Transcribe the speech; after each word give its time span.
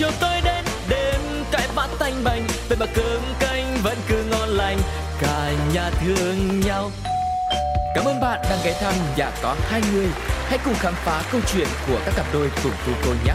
chiều 0.00 0.10
tối 0.20 0.40
đến 0.44 0.64
đêm 0.88 1.20
cãi 1.50 1.68
vã 1.74 1.88
tanh 1.98 2.24
bành 2.24 2.46
vậy 2.68 2.78
mà 2.80 2.86
cơm 2.94 3.20
canh 3.40 3.76
vẫn 3.82 3.98
cứ 4.08 4.24
ngon 4.30 4.48
lành 4.48 4.78
cả 5.20 5.52
nhà 5.74 5.90
thương 5.90 6.60
nhau 6.60 6.90
Cảm 7.94 8.04
ơn 8.04 8.20
bạn 8.20 8.40
đang 8.50 8.58
ghé 8.64 8.72
thăm 8.80 8.94
nhà 9.16 9.30
có 9.42 9.56
hai 9.70 9.80
người. 9.92 10.06
Hãy 10.48 10.58
cùng 10.64 10.74
khám 10.74 10.94
phá 11.04 11.22
câu 11.32 11.40
chuyện 11.52 11.68
của 11.88 11.98
các 12.04 12.14
cặp 12.16 12.26
đôi 12.32 12.50
cùng 12.62 12.72
cô 12.86 12.92
cô 13.04 13.10
nhé. 13.24 13.32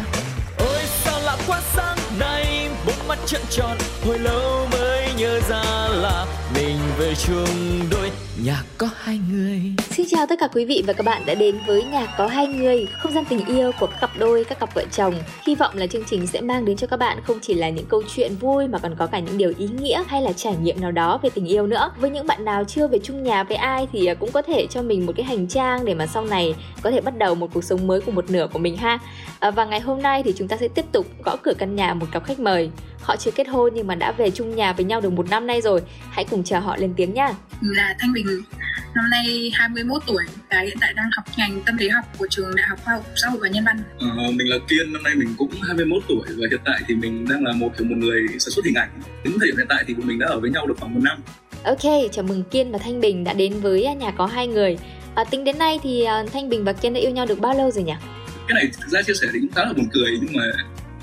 Ôi 0.58 0.82
sao 1.04 1.20
lạ 1.20 1.38
quá 1.48 1.62
sáng 1.76 1.98
nay, 2.20 2.70
bốn 2.86 3.08
mắt 3.08 3.18
trợn 3.26 3.42
tròn, 3.50 3.78
hồi 4.06 4.20
lâu 4.20 4.68
mới 4.72 4.95
nhớ 5.18 5.40
ra 5.50 5.88
là 5.90 6.26
mình 6.56 6.78
về 6.98 7.14
chung 7.16 7.80
đôi 7.92 8.12
nhà 8.44 8.64
có 8.78 8.90
hai 8.96 9.20
người. 9.32 9.62
Xin 9.90 10.06
chào 10.10 10.26
tất 10.30 10.36
cả 10.40 10.48
quý 10.54 10.66
vị 10.66 10.84
và 10.88 10.94
các 10.94 11.06
bạn 11.06 11.22
đã 11.26 11.36
đến 11.36 11.60
với 11.68 11.84
nhà 11.84 12.06
có 12.18 12.28
hai 12.28 12.48
người, 12.48 12.88
không 13.02 13.12
gian 13.12 13.26
tình 13.26 13.46
yêu 13.46 13.72
của 13.80 13.88
các 13.88 13.98
cặp 14.02 14.10
đôi, 14.18 14.44
các 14.44 14.60
cặp 14.60 14.76
vợ 14.76 14.84
chồng. 14.92 15.14
Hy 15.48 15.56
vọng 15.56 15.72
là 15.78 15.88
chương 15.88 16.04
trình 16.10 16.28
sẽ 16.28 16.42
mang 16.42 16.66
đến 16.66 16.78
cho 16.78 16.88
các 16.88 16.98
bạn 16.98 17.22
không 17.24 17.40
chỉ 17.42 17.54
là 17.54 17.70
những 17.70 17.86
câu 17.86 18.04
chuyện 18.16 18.36
vui 18.36 18.68
mà 18.68 18.80
còn 18.80 18.96
có 18.96 19.08
cả 19.08 19.20
những 19.20 19.38
điều 19.38 19.54
ý 19.58 19.68
nghĩa 19.68 20.04
hay 20.08 20.22
là 20.22 20.34
trải 20.34 20.56
nghiệm 20.62 20.82
nào 20.82 20.92
đó 20.92 21.20
về 21.24 21.30
tình 21.30 21.46
yêu 21.46 21.68
nữa. 21.68 21.92
Với 22.00 22.10
những 22.10 22.28
bạn 22.28 22.46
nào 22.46 22.64
chưa 22.64 22.88
về 22.88 23.00
chung 23.04 23.24
nhà 23.24 23.44
với 23.44 23.58
ai 23.58 23.88
thì 23.92 24.06
à, 24.06 24.14
cũng 24.14 24.32
có 24.32 24.42
thể 24.42 24.68
cho 24.70 24.82
mình 24.82 25.06
một 25.06 25.14
cái 25.16 25.26
hành 25.26 25.48
trang 25.48 25.86
để 25.86 25.94
mà 25.94 26.08
sau 26.08 26.26
này 26.26 26.56
có 26.82 26.92
thể 26.92 27.02
bắt 27.02 27.18
đầu 27.18 27.36
một 27.36 27.50
cuộc 27.54 27.64
sống 27.64 27.88
mới 27.88 28.02
của 28.02 28.12
một 28.12 28.30
nửa 28.30 28.48
của 28.54 28.60
mình 28.60 28.78
ha. 28.78 29.00
À, 29.40 29.52
và 29.52 29.66
ngày 29.66 29.80
hôm 29.80 30.02
nay 30.02 30.24
thì 30.24 30.34
chúng 30.38 30.48
ta 30.48 30.58
sẽ 30.58 30.68
tiếp 30.68 30.86
tục 30.92 31.06
gõ 31.24 31.36
cửa 31.44 31.54
căn 31.58 31.76
nhà 31.76 31.94
một 31.94 32.06
cặp 32.12 32.24
khách 32.24 32.40
mời. 32.40 32.70
Họ 33.06 33.16
chưa 33.16 33.32
kết 33.32 33.48
hôn 33.48 33.74
nhưng 33.76 33.88
mà 33.88 33.96
đã 33.96 34.12
về 34.12 34.32
chung 34.32 34.56
nhà 34.56 34.74
với 34.74 34.86
nhau 34.86 35.02
được 35.02 35.10
một 35.10 35.30
năm 35.30 35.48
nay 35.48 35.62
rồi. 35.62 35.82
Hãy 36.10 36.26
cùng 36.30 36.44
chờ 36.44 36.60
họ 36.60 36.78
lên 36.78 36.94
tiếng 36.98 37.14
nha. 37.14 37.30
Là 37.62 37.96
Thanh 38.00 38.14
Bình 38.14 38.26
năm 38.96 39.10
nay 39.10 39.52
21 39.54 40.02
tuổi 40.08 40.24
và 40.50 40.60
hiện 40.60 40.78
tại 40.82 40.94
đang 40.94 41.10
học 41.16 41.26
ngành 41.38 41.62
tâm 41.66 41.78
lý 41.78 41.90
học 41.90 42.06
của 42.18 42.28
trường 42.30 42.56
Đại 42.56 42.68
học 42.70 42.80
Khoa 42.86 42.94
học 42.94 43.06
Xã 43.16 43.30
hội 43.30 43.40
và 43.42 43.50
Nhân 43.50 43.64
văn. 43.66 43.84
Ờ, 44.00 44.32
mình 44.32 44.50
là 44.50 44.58
Kiên, 44.70 44.94
năm 44.94 45.04
nay 45.04 45.16
mình 45.16 45.36
cũng 45.38 45.52
21 45.62 46.04
tuổi 46.08 46.22
và 46.28 46.48
hiện 46.50 46.60
tại 46.66 46.82
thì 46.88 46.96
mình 46.96 47.26
đang 47.30 47.44
là 47.44 47.54
một 47.54 47.70
kiểu 47.78 47.88
một 47.88 47.96
người 47.98 48.28
sản 48.28 48.52
xuất 48.52 48.66
hình 48.66 48.76
ảnh. 48.76 48.90
Đến 49.24 49.34
thời 49.40 49.48
điểm 49.48 49.58
hiện 49.58 49.68
tại 49.70 49.84
thì 49.88 49.94
bọn 49.94 50.08
mình 50.08 50.20
đã 50.20 50.28
ở 50.28 50.40
với 50.40 50.50
nhau 50.50 50.68
được 50.68 50.76
khoảng 50.80 50.94
một 50.94 51.02
năm. 51.04 51.18
Ok, 51.64 52.12
chào 52.12 52.24
mừng 52.24 52.44
Kiên 52.44 52.72
và 52.72 52.78
Thanh 52.78 53.02
Bình 53.02 53.24
đã 53.24 53.34
đến 53.34 53.60
với 53.62 53.96
nhà 53.96 54.12
có 54.12 54.26
hai 54.26 54.48
người. 54.48 54.78
À, 55.16 55.24
tính 55.24 55.44
đến 55.44 55.58
nay 55.60 55.80
thì 55.84 56.04
à, 56.04 56.24
Thanh 56.34 56.50
Bình 56.50 56.64
và 56.64 56.74
Kiên 56.74 56.94
đã 56.94 57.00
yêu 57.00 57.12
nhau 57.12 57.26
được 57.26 57.40
bao 57.40 57.54
lâu 57.54 57.72
rồi 57.72 57.84
nhỉ? 57.84 57.94
Cái 58.48 58.56
này 58.56 58.72
thực 58.82 58.90
ra 58.90 59.02
chia 59.02 59.14
sẻ 59.14 59.28
thì 59.34 59.40
cũng 59.40 59.52
khá 59.56 59.66
là 59.66 59.74
buồn 59.74 59.88
cười 59.94 60.20
nhưng 60.22 60.34
mà 60.38 60.44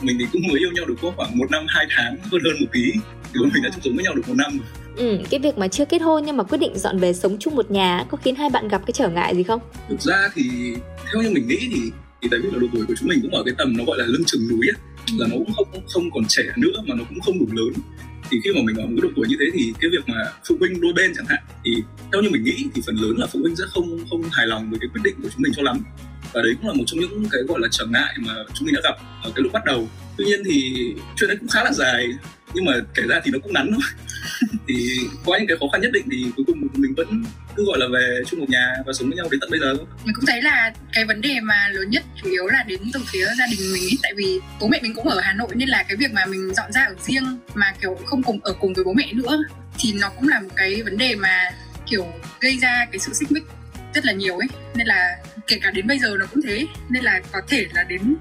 mình 0.05 0.17
thì 0.19 0.27
cũng 0.33 0.43
mới 0.49 0.59
yêu 0.59 0.71
nhau 0.73 0.85
được 0.85 0.95
có 1.03 1.13
khoảng 1.17 1.39
một 1.39 1.51
năm 1.51 1.67
hai 1.69 1.87
tháng 1.97 2.17
hơn 2.31 2.41
hơn 2.45 2.57
một 2.61 2.67
tí 2.73 2.93
thì 3.33 3.41
bọn 3.41 3.51
mình 3.55 3.63
đã 3.63 3.71
chung 3.71 3.81
sống 3.85 3.95
với 3.95 4.05
nhau 4.05 4.15
được 4.15 4.29
một 4.29 4.35
năm 4.37 4.59
rồi. 4.59 4.67
Ừ, 4.97 5.19
cái 5.31 5.41
việc 5.41 5.59
mà 5.59 5.69
chưa 5.69 5.85
kết 5.85 6.03
hôn 6.03 6.23
nhưng 6.27 6.37
mà 6.37 6.45
quyết 6.45 6.59
định 6.59 6.79
dọn 6.79 6.99
về 6.99 7.13
sống 7.13 7.37
chung 7.41 7.57
một 7.57 7.71
nhà 7.71 8.05
có 8.09 8.17
khiến 8.17 8.35
hai 8.35 8.51
bạn 8.51 8.69
gặp 8.69 8.83
cái 8.87 8.93
trở 8.93 9.09
ngại 9.09 9.37
gì 9.37 9.43
không? 9.43 9.61
Thực 9.89 10.01
ra 10.01 10.29
thì 10.35 10.43
theo 11.13 11.23
như 11.23 11.31
mình 11.31 11.49
nghĩ 11.49 11.59
thì 11.75 11.91
thì 12.23 12.29
tại 12.31 12.41
vì 12.43 12.51
là 12.51 12.59
độ 12.59 12.67
tuổi 12.73 12.87
của 12.87 12.95
chúng 12.99 13.09
mình 13.09 13.19
cũng 13.23 13.35
ở 13.35 13.43
cái 13.45 13.55
tầm 13.59 13.77
nó 13.77 13.85
gọi 13.85 13.99
là 13.99 14.07
lưng 14.07 14.23
chừng 14.27 14.49
núi 14.49 14.67
ấy, 14.69 14.79
là 15.19 15.27
nó 15.31 15.37
cũng 15.37 15.53
không 15.53 15.69
không 15.89 16.11
còn 16.15 16.25
trẻ 16.29 16.43
nữa 16.57 16.83
mà 16.87 16.95
nó 16.99 17.05
cũng 17.09 17.21
không 17.21 17.39
đủ 17.39 17.47
lớn 17.53 17.73
thì 18.31 18.39
khi 18.45 18.51
mà 18.55 18.61
mình 18.65 18.77
ở 18.77 18.87
một 18.87 18.93
cái 18.97 19.03
độ 19.03 19.09
tuổi 19.17 19.27
như 19.29 19.37
thế 19.41 19.47
thì 19.55 19.73
cái 19.81 19.91
việc 19.91 20.09
mà 20.09 20.17
phụ 20.49 20.57
huynh 20.61 20.81
đôi 20.81 20.93
bên 20.93 21.13
chẳng 21.17 21.27
hạn 21.29 21.43
thì 21.65 21.83
theo 22.13 22.23
như 22.23 22.29
mình 22.31 22.45
nghĩ 22.45 22.67
thì 22.75 22.83
phần 22.87 22.97
lớn 22.97 23.17
là 23.19 23.27
phụ 23.27 23.41
huynh 23.43 23.57
sẽ 23.57 23.65
không 23.69 23.99
không 24.11 24.23
hài 24.33 24.47
lòng 24.47 24.71
với 24.71 24.79
cái 24.79 24.89
quyết 24.93 25.01
định 25.05 25.15
của 25.23 25.29
chúng 25.29 25.43
mình 25.43 25.53
cho 25.57 25.63
lắm 25.63 25.85
và 26.33 26.43
đấy 26.43 26.55
cũng 26.61 26.69
là 26.69 26.75
một 26.75 26.85
trong 26.87 27.01
những 27.01 27.29
cái, 27.31 27.43
gọi 27.49 27.61
là, 27.61 27.69
trở 27.71 27.87
ngại 27.87 28.15
mà 28.19 28.35
chúng 28.55 28.67
mình 28.67 28.75
đã 28.75 28.81
gặp 28.85 28.97
ở 29.23 29.33
cái 29.35 29.43
lúc 29.43 29.53
bắt 29.53 29.65
đầu. 29.65 29.89
Tuy 30.19 30.25
nhiên 30.25 30.43
thì 30.45 30.75
chuyện 31.17 31.29
đấy 31.29 31.37
cũng 31.41 31.49
khá 31.49 31.65
là 31.65 31.73
dài, 31.73 32.07
nhưng 32.55 32.65
mà 32.65 32.73
kể 32.95 33.03
ra 33.09 33.21
thì 33.25 33.31
nó 33.31 33.39
cũng 33.43 33.53
ngắn 33.53 33.71
thôi. 33.73 33.81
Thì 34.69 34.99
qua 35.25 35.39
những 35.39 35.47
cái 35.47 35.57
khó 35.61 35.67
khăn 35.73 35.81
nhất 35.81 35.91
định 35.93 36.05
thì 36.11 36.27
cuối 36.37 36.45
cùng 36.47 36.69
mình 36.75 36.95
vẫn 36.97 37.25
cứ, 37.57 37.65
gọi 37.67 37.79
là, 37.79 37.87
về 37.93 38.23
chung 38.27 38.41
một 38.41 38.47
nhà 38.49 38.77
và 38.87 38.93
sống 38.93 39.09
với 39.09 39.17
nhau 39.17 39.27
đến 39.31 39.41
tận 39.41 39.51
bây 39.51 39.61
giờ 39.61 39.75
thôi. 39.77 39.87
Mình 40.05 40.15
cũng 40.15 40.27
thấy 40.27 40.43
là 40.43 40.73
cái 40.93 41.05
vấn 41.05 41.21
đề 41.21 41.41
mà 41.41 41.69
lớn 41.73 41.91
nhất 41.91 42.05
chủ 42.23 42.31
yếu 42.31 42.47
là 42.47 42.65
đến 42.67 42.81
từ 42.93 43.01
phía 43.13 43.27
gia 43.39 43.47
đình 43.47 43.73
mình 43.73 43.83
ấy 43.83 43.99
tại 44.03 44.13
vì 44.17 44.41
bố 44.61 44.69
mẹ 44.69 44.81
mình 44.83 44.95
cũng 44.95 45.09
ở 45.09 45.21
Hà 45.21 45.33
Nội 45.33 45.49
nên 45.55 45.69
là 45.69 45.83
cái 45.89 45.97
việc 45.97 46.13
mà 46.13 46.27
mình 46.27 46.55
dọn 46.55 46.73
ra 46.73 46.85
ở 46.85 46.95
riêng 47.03 47.39
mà, 47.55 47.73
kiểu, 47.81 47.99
không 48.05 48.23
cùng 48.23 48.41
ở 48.43 48.53
cùng 48.61 48.75
với 48.75 48.85
bố 48.85 48.93
mẹ 48.93 49.13
nữa 49.13 49.39
thì 49.79 49.93
nó 49.93 50.09
cũng 50.09 50.29
là 50.29 50.41
một 50.41 50.51
cái 50.57 50.83
vấn 50.83 50.99
đề 50.99 51.15
mà, 51.15 51.51
kiểu, 51.87 52.07
gây 52.41 52.59
ra 52.59 52.87
cái 52.93 52.99
sự 52.99 53.13
xích 53.13 53.33
mích 53.33 53.45
rất 53.95 54.07
là 54.07 54.13
nhiều 54.13 54.39
ấy. 54.39 54.49
Nên 54.75 54.87
là 54.87 55.17
kể 55.53 55.59
cả 55.63 55.71
đến 55.71 55.87
bây 55.87 55.99
giờ 55.99 56.17
nó 56.19 56.27
cũng 56.27 56.43
thế. 56.47 56.67
Nên 56.89 57.05
là 57.05 57.21
có 57.33 57.41
thể 57.49 57.67
là 57.75 57.83
đến 57.83 58.17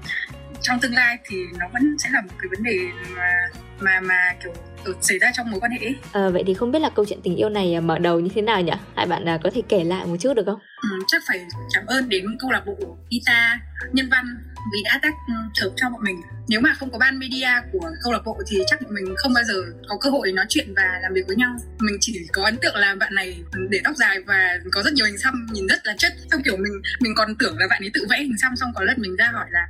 trong 0.60 0.80
tương 0.80 0.94
lai 0.94 1.18
thì 1.24 1.36
nó 1.58 1.68
vẫn 1.72 1.96
sẽ 1.98 2.08
là 2.12 2.20
một 2.20 2.34
cái 2.38 2.48
vấn 2.50 2.62
đề 2.62 2.78
mà 3.16 3.32
mà 3.80 4.00
mà 4.00 4.34
kiểu 4.44 4.52
xảy 5.00 5.18
ra 5.18 5.30
trong 5.34 5.50
mối 5.50 5.60
quan 5.60 5.72
hệ 5.72 5.78
ấy. 5.78 5.94
À, 6.12 6.28
vậy 6.28 6.42
thì 6.46 6.54
không 6.54 6.72
biết 6.72 6.78
là 6.78 6.90
câu 6.90 7.04
chuyện 7.08 7.20
tình 7.22 7.36
yêu 7.36 7.48
này 7.48 7.74
à, 7.74 7.80
mở 7.80 7.98
đầu 7.98 8.20
như 8.20 8.30
thế 8.34 8.42
nào 8.42 8.60
nhỉ? 8.60 8.72
Hai 8.96 9.06
bạn 9.06 9.28
à, 9.28 9.38
có 9.42 9.50
thể 9.54 9.62
kể 9.68 9.84
lại 9.84 10.06
một 10.06 10.16
chút 10.20 10.34
được 10.34 10.42
không? 10.46 10.58
Ừ, 10.82 10.98
chắc 11.06 11.22
phải 11.28 11.46
cảm 11.74 11.86
ơn 11.86 12.08
đến 12.08 12.24
câu 12.38 12.50
lạc 12.50 12.62
bộ 12.66 12.76
guitar 13.10 13.58
nhân 13.92 14.08
văn 14.10 14.24
vì 14.72 14.82
đã 14.84 14.98
tác 15.02 15.14
ừ, 15.28 15.34
trợ 15.54 15.70
cho 15.76 15.90
bọn 15.90 16.00
mình 16.04 16.16
nếu 16.48 16.60
mà 16.60 16.74
không 16.78 16.90
có 16.90 16.98
ban 16.98 17.18
media 17.18 17.50
của 17.72 17.90
câu 18.02 18.12
lạc 18.12 18.22
bộ 18.24 18.38
thì 18.48 18.58
chắc 18.66 18.82
bọn 18.82 18.94
mình 18.94 19.14
không 19.16 19.32
bao 19.34 19.44
giờ 19.44 19.54
có 19.88 19.96
cơ 20.00 20.10
hội 20.10 20.32
nói 20.32 20.46
chuyện 20.48 20.74
và 20.76 20.98
làm 21.02 21.14
việc 21.14 21.26
với 21.26 21.36
nhau 21.36 21.56
mình 21.78 21.96
chỉ 22.00 22.26
có 22.32 22.44
ấn 22.44 22.56
tượng 22.56 22.76
là 22.76 22.94
bạn 22.94 23.14
này 23.14 23.42
để 23.70 23.80
tóc 23.84 23.96
dài 23.96 24.18
và 24.26 24.58
có 24.72 24.82
rất 24.82 24.92
nhiều 24.92 25.06
hình 25.06 25.18
xăm 25.18 25.46
nhìn 25.52 25.66
rất 25.66 25.78
là 25.84 25.94
chất 25.98 26.12
theo 26.30 26.40
kiểu 26.44 26.56
mình 26.56 26.72
mình 27.00 27.12
còn 27.16 27.34
tưởng 27.38 27.58
là 27.58 27.66
bạn 27.70 27.82
ấy 27.82 27.90
tự 27.94 28.06
vẽ 28.10 28.18
hình 28.18 28.38
xăm 28.42 28.56
xong 28.56 28.70
có 28.74 28.84
lần 28.84 28.96
mình 29.00 29.16
ra 29.16 29.30
hỏi 29.32 29.46
là 29.50 29.66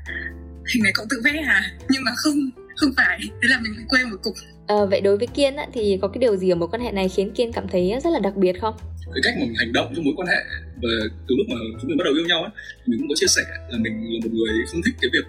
hình 0.74 0.82
này 0.82 0.92
cậu 0.94 1.06
tự 1.10 1.20
vẽ 1.24 1.42
hả 1.42 1.62
nhưng 1.88 2.04
mà 2.04 2.10
không 2.16 2.50
không 2.82 2.92
phải 2.96 3.18
thế 3.20 3.48
là 3.50 3.60
mình 3.62 3.72
bị 3.78 3.84
quên 3.88 4.10
một 4.10 4.16
cục 4.22 4.34
À, 4.66 4.84
vậy 4.90 5.00
đối 5.00 5.16
với 5.18 5.26
Kiên 5.26 5.56
á, 5.56 5.66
thì 5.72 5.98
có 6.02 6.08
cái 6.08 6.18
điều 6.18 6.36
gì 6.36 6.50
ở 6.50 6.54
mối 6.54 6.68
quan 6.72 6.82
hệ 6.82 6.92
này 6.92 7.08
khiến 7.08 7.30
Kiên 7.34 7.52
cảm 7.52 7.68
thấy 7.68 7.92
rất 8.04 8.10
là 8.10 8.18
đặc 8.18 8.36
biệt 8.36 8.60
không? 8.60 8.74
cái 9.14 9.20
cách 9.24 9.34
mà 9.38 9.44
mình 9.46 9.54
hành 9.58 9.72
động 9.72 9.92
trong 9.96 10.04
mối 10.04 10.14
quan 10.16 10.28
hệ 10.28 10.40
và 10.82 10.92
từ 11.28 11.34
lúc 11.38 11.46
mà 11.48 11.56
chúng 11.80 11.88
mình 11.88 11.98
bắt 11.98 12.04
đầu 12.04 12.14
yêu 12.14 12.26
nhau 12.26 12.42
á 12.42 12.50
mình 12.86 12.98
cũng 12.98 13.08
có 13.08 13.14
chia 13.16 13.26
sẻ 13.26 13.42
là 13.70 13.78
mình 13.78 13.94
là 14.12 14.18
một 14.24 14.32
người 14.32 14.52
không 14.70 14.80
thích 14.84 14.94
cái 15.00 15.10
việc 15.12 15.26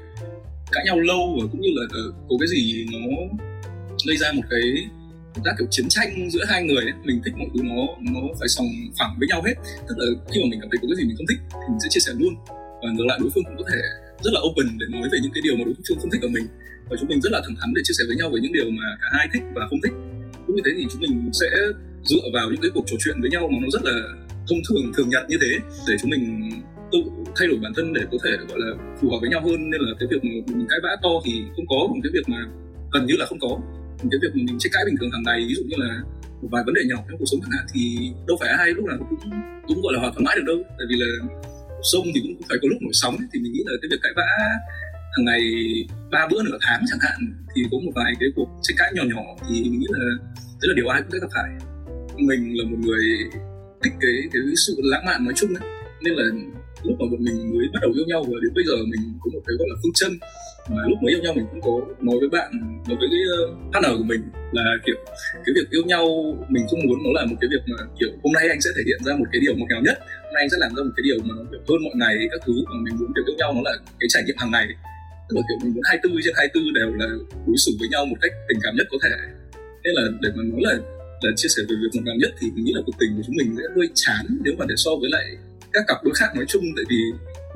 cãi 0.71 0.83
nhau 0.85 0.99
lâu 0.99 1.37
và 1.39 1.47
cũng 1.51 1.61
như 1.61 1.69
là 1.75 1.83
ờ, 1.91 2.03
có 2.29 2.35
cái 2.39 2.47
gì 2.47 2.85
nó 2.93 2.99
gây 4.07 4.17
ra 4.17 4.31
một 4.31 4.41
cái 4.49 4.61
giác 5.45 5.55
kiểu 5.57 5.67
chiến 5.71 5.85
tranh 5.89 6.29
giữa 6.29 6.43
hai 6.47 6.63
người 6.63 6.83
ấy. 6.83 6.93
mình 7.03 7.21
thích 7.25 7.33
mọi 7.37 7.47
thứ 7.53 7.59
nó 7.63 7.75
nó 8.13 8.21
phải 8.39 8.47
sòng 8.47 8.67
phẳng 8.99 9.15
với 9.19 9.27
nhau 9.27 9.41
hết 9.45 9.55
tức 9.87 9.95
là 9.97 10.05
khi 10.31 10.41
mà 10.43 10.47
mình 10.51 10.59
cảm 10.61 10.69
thấy 10.71 10.77
có 10.81 10.87
cái 10.89 10.95
gì 10.97 11.03
mình 11.07 11.15
không 11.17 11.29
thích 11.29 11.39
thì 11.51 11.67
mình 11.69 11.79
sẽ 11.83 11.87
chia 11.89 11.99
sẻ 11.99 12.11
luôn 12.19 12.33
và 12.81 12.87
ngược 12.93 13.05
lại 13.09 13.17
đối 13.21 13.29
phương 13.33 13.43
cũng 13.43 13.57
có 13.57 13.65
thể 13.71 13.79
rất 14.25 14.33
là 14.33 14.41
open 14.47 14.67
để 14.79 14.85
nói 14.95 15.05
về 15.11 15.17
những 15.23 15.33
cái 15.35 15.41
điều 15.45 15.55
mà 15.57 15.63
đối 15.65 15.75
phương 15.87 15.99
không 15.99 16.11
thích 16.11 16.23
ở 16.27 16.29
mình. 16.37 16.47
Và 16.89 16.95
chúng 16.99 17.09
mình 17.09 17.21
rất 17.25 17.31
là 17.35 17.41
thẳng 17.45 17.57
thắn 17.59 17.69
để 17.75 17.81
chia 17.85 17.95
sẻ 17.97 18.03
với 18.07 18.15
nhau 18.19 18.27
về 18.33 18.39
những 18.43 18.53
điều 18.57 18.67
mà 18.79 18.85
cả 19.01 19.07
hai 19.17 19.25
thích 19.33 19.43
và 19.55 19.63
không 19.69 19.81
thích. 19.83 19.95
Cũng 20.45 20.55
như 20.55 20.63
thế 20.65 20.71
thì 20.77 20.85
chúng 20.91 21.01
mình 21.05 21.13
sẽ 21.41 21.49
dựa 22.09 22.25
vào 22.33 22.45
những 22.51 22.61
cái 22.61 22.71
cuộc 22.73 22.85
trò 22.87 22.97
chuyện 23.03 23.17
với 23.21 23.29
nhau 23.29 23.43
mà 23.51 23.57
nó 23.63 23.67
rất 23.75 23.83
là 23.89 23.95
thông 24.47 24.61
thường 24.67 24.85
thường 24.95 25.09
nhật 25.09 25.23
như 25.29 25.37
thế 25.43 25.51
để 25.87 25.93
chúng 26.01 26.11
mình 26.13 26.23
tự 26.91 26.99
thay 27.37 27.47
đổi 27.47 27.57
bản 27.63 27.73
thân 27.75 27.93
để 27.93 28.01
có 28.11 28.17
thể, 28.23 28.31
gọi 28.49 28.59
là, 28.63 28.69
phù 28.99 29.09
hợp 29.11 29.19
với 29.21 29.29
nhau 29.29 29.41
hơn. 29.47 29.69
Nên 29.71 29.81
là 29.81 29.91
cái 29.99 30.07
việc 30.11 30.21
mà 30.23 30.31
mình 30.57 30.67
cãi 30.69 30.79
vã 30.83 30.91
to 31.03 31.13
thì 31.25 31.33
không 31.55 31.67
có, 31.71 31.79
còn 31.89 31.99
cái 32.03 32.11
việc 32.15 32.25
mà 32.33 32.39
gần 32.93 33.05
như 33.05 33.15
là 33.21 33.25
không 33.29 33.39
có. 33.45 33.53
Còn 33.99 34.07
cái 34.11 34.19
việc 34.23 34.31
mà 34.35 34.41
mình 34.47 34.57
tranh 34.59 34.71
cãi 34.73 34.83
bình 34.85 34.97
thường 34.99 35.11
hàng 35.11 35.23
ngày, 35.27 35.39
ví 35.49 35.55
dụ 35.57 35.63
như 35.69 35.77
là 35.83 35.91
một 36.41 36.49
vài 36.51 36.63
vấn 36.65 36.73
đề 36.77 36.81
nhỏ 36.89 36.99
trong 37.07 37.17
cuộc 37.19 37.29
sống 37.31 37.41
chẳng 37.43 37.55
hạn, 37.55 37.65
thì 37.73 37.81
đâu 38.27 38.37
phải 38.39 38.49
ai 38.49 38.67
lúc 38.77 38.85
nào 38.85 38.97
cũng 39.09 39.19
cũng 39.67 39.81
gọi 39.81 39.93
là, 39.93 39.99
hòa 39.99 40.11
thoải 40.13 40.23
mái 40.25 40.35
được 40.37 40.45
đâu. 40.51 40.59
Tại 40.77 40.85
vì 40.89 40.95
là 41.03 41.09
sông 41.91 42.05
thì 42.13 42.19
cũng 42.23 42.47
phải 42.49 42.57
có 42.61 42.67
lúc 42.71 42.79
nổi 42.81 42.95
sóng 43.01 43.15
ấy. 43.17 43.27
thì 43.33 43.39
mình 43.39 43.53
nghĩ 43.53 43.63
là 43.65 43.73
cái 43.81 43.89
việc 43.91 44.01
cãi 44.03 44.13
vã 44.15 44.27
hàng 45.13 45.25
ngày 45.25 45.41
ba 46.11 46.27
bữa 46.31 46.43
nửa 46.43 46.57
tháng 46.61 46.81
chẳng 46.89 46.99
hạn 47.01 47.19
thì 47.55 47.61
có 47.71 47.77
một 47.85 47.91
vài 47.95 48.13
cái 48.19 48.29
cuộc 48.35 48.49
tranh 48.61 48.77
cãi 48.79 48.91
nhỏ 48.95 49.03
nhỏ 49.03 49.23
thì 49.47 49.63
mình 49.63 49.79
nghĩ 49.79 49.87
là 49.89 50.05
đấy 50.59 50.67
là 50.69 50.73
điều 50.75 50.87
ai 50.87 51.01
cũng 51.01 51.11
sẽ 51.11 51.17
gặp 51.21 51.31
phải 51.35 51.49
mình 52.29 52.57
là 52.57 52.63
một 52.71 52.77
người 52.79 53.05
thích 53.83 53.93
cái 54.01 54.15
cái 54.33 54.41
sự 54.55 54.73
lãng 54.83 55.05
mạn 55.05 55.25
nói 55.25 55.33
chung 55.37 55.53
ấy 55.55 55.69
nên 56.03 56.13
là 56.13 56.25
lúc 56.87 56.95
mà 56.99 57.05
bọn 57.11 57.21
mình 57.27 57.37
mới 57.53 57.65
bắt 57.73 57.79
đầu 57.81 57.91
yêu 57.97 58.05
nhau 58.11 58.21
và 58.29 58.37
đến 58.43 58.51
bây 58.57 58.65
giờ 58.67 58.75
mình 58.91 59.03
có 59.21 59.27
một 59.33 59.41
cái 59.45 59.53
gọi 59.59 59.67
là 59.71 59.75
phương 59.81 59.97
châm 59.99 60.11
mà 60.69 60.81
lúc 60.89 60.97
mới 61.03 61.11
yêu 61.13 61.21
nhau 61.23 61.33
mình 61.37 61.47
cũng 61.51 61.61
có 61.67 61.73
nói 62.07 62.17
với 62.21 62.29
bạn, 62.35 62.49
nói 62.87 62.97
với 62.99 63.07
cái 63.13 63.23
partner 63.71 63.93
của 63.99 64.07
mình 64.13 64.21
là, 64.57 64.63
kiểu, 64.85 64.97
cái 65.45 65.51
việc 65.57 65.67
yêu 65.75 65.83
nhau 65.91 66.03
mình 66.53 66.65
không 66.69 66.81
muốn 66.85 66.97
nó 67.05 67.11
là 67.17 67.23
một 67.29 67.37
cái 67.41 67.49
việc 67.53 67.63
mà, 67.71 67.77
kiểu, 67.99 68.11
hôm 68.23 68.31
nay 68.37 68.45
anh 68.53 68.61
sẽ 68.65 68.69
thể 68.75 68.83
hiện 68.87 68.99
ra 69.05 69.13
một 69.19 69.27
cái 69.31 69.39
điều 69.43 69.53
ngọt 69.55 69.67
ngào 69.69 69.81
nhất, 69.87 69.97
hôm 70.25 70.33
nay 70.33 70.41
anh 70.45 70.51
sẽ 70.53 70.57
làm 70.63 70.71
ra 70.75 70.81
một 70.87 70.93
cái 70.97 71.03
điều 71.07 71.17
mà 71.27 71.33
nó, 71.37 71.43
kiểu, 71.51 71.61
hơn 71.69 71.79
mọi 71.85 71.95
ngày, 72.01 72.13
các 72.31 72.41
thứ, 72.45 72.53
mà 72.69 72.75
mình 72.85 72.93
muốn, 72.99 73.09
kiểu, 73.15 73.23
yêu 73.27 73.35
nhau 73.39 73.49
nó 73.55 73.61
là 73.69 73.73
cái 73.99 74.07
trải 74.13 74.21
nghiệm 74.23 74.37
hàng 74.41 74.51
ngày. 74.55 74.67
Tức 75.27 75.33
là, 75.37 75.41
kiểu, 75.47 75.57
mình 75.63 75.71
muốn 75.75 75.83
24 75.89 76.21
trên 76.23 76.33
24 76.37 76.73
đều 76.79 76.89
là 77.01 77.09
đối 77.47 77.57
xử 77.63 77.71
với 77.79 77.89
nhau 77.93 78.01
một 78.11 78.19
cách 78.23 78.33
tình 78.47 78.59
cảm 78.63 78.73
nhất 78.77 78.87
có 78.93 78.97
thể. 79.03 79.15
Nên 79.83 79.93
là 79.97 80.03
để 80.23 80.29
mà 80.35 80.43
nói 80.51 80.61
là 80.69 80.75
là 81.23 81.31
chia 81.35 81.49
sẻ 81.55 81.61
về 81.69 81.75
việc 81.81 81.91
ngọt 81.93 82.03
ngào 82.05 82.17
nhất 82.21 82.31
thì 82.39 82.47
mình 82.55 82.63
nghĩ 82.65 82.73
là 82.75 82.81
cuộc 82.85 82.97
tình 82.99 83.11
của 83.15 83.23
chúng 83.25 83.35
mình 83.39 83.49
sẽ 83.57 83.63
hơi 83.75 83.87
chán 83.95 84.23
nếu 84.43 84.53
mà 84.59 84.65
để 84.69 84.75
so 84.77 84.91
với 85.01 85.09
lại 85.15 85.25
các 85.73 85.83
cặp 85.87 85.97
đôi 86.03 86.13
khác 86.19 86.35
nói 86.35 86.45
chung 86.47 86.63
tại 86.75 86.85
vì 86.89 86.99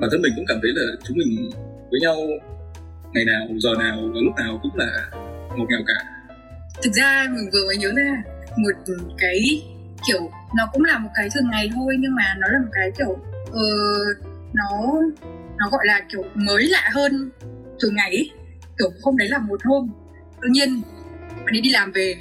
bản 0.00 0.10
thân 0.12 0.22
mình 0.22 0.32
cũng 0.36 0.44
cảm 0.48 0.58
thấy 0.62 0.70
là 0.74 0.84
chúng 1.04 1.16
mình 1.16 1.50
với 1.90 2.00
nhau 2.00 2.16
ngày 3.12 3.24
nào 3.24 3.48
giờ 3.58 3.70
nào 3.78 3.96
và 4.14 4.20
lúc 4.24 4.34
nào 4.36 4.60
cũng 4.62 4.74
là 4.74 5.10
ngọt 5.56 5.66
ngào 5.68 5.82
cả 5.86 6.18
thực 6.82 6.92
ra 6.92 7.26
mình 7.30 7.50
vừa 7.52 7.66
mới 7.66 7.76
nhớ 7.76 7.92
ra 7.96 8.22
một 8.56 8.94
cái 9.18 9.62
kiểu 10.06 10.30
nó 10.56 10.68
cũng 10.72 10.84
là 10.84 10.98
một 10.98 11.10
cái 11.14 11.28
thường 11.34 11.50
ngày 11.50 11.70
thôi 11.74 11.96
nhưng 11.98 12.14
mà 12.14 12.34
nó 12.38 12.48
là 12.48 12.58
một 12.58 12.70
cái 12.72 12.90
kiểu 12.98 13.10
uh, 13.50 14.26
nó 14.52 15.00
nó 15.58 15.68
gọi 15.70 15.86
là 15.86 16.00
kiểu 16.12 16.24
mới 16.34 16.66
lạ 16.66 16.90
hơn 16.92 17.30
thường 17.80 17.94
ngày 17.94 18.10
ấy. 18.10 18.30
kiểu 18.78 18.90
hôm 19.02 19.16
đấy 19.16 19.28
là 19.28 19.38
một 19.38 19.60
hôm 19.64 19.90
tự 20.42 20.48
nhiên 20.50 20.82
bạn 21.28 21.54
ấy 21.54 21.60
đi 21.60 21.70
làm 21.70 21.92
về 21.92 22.14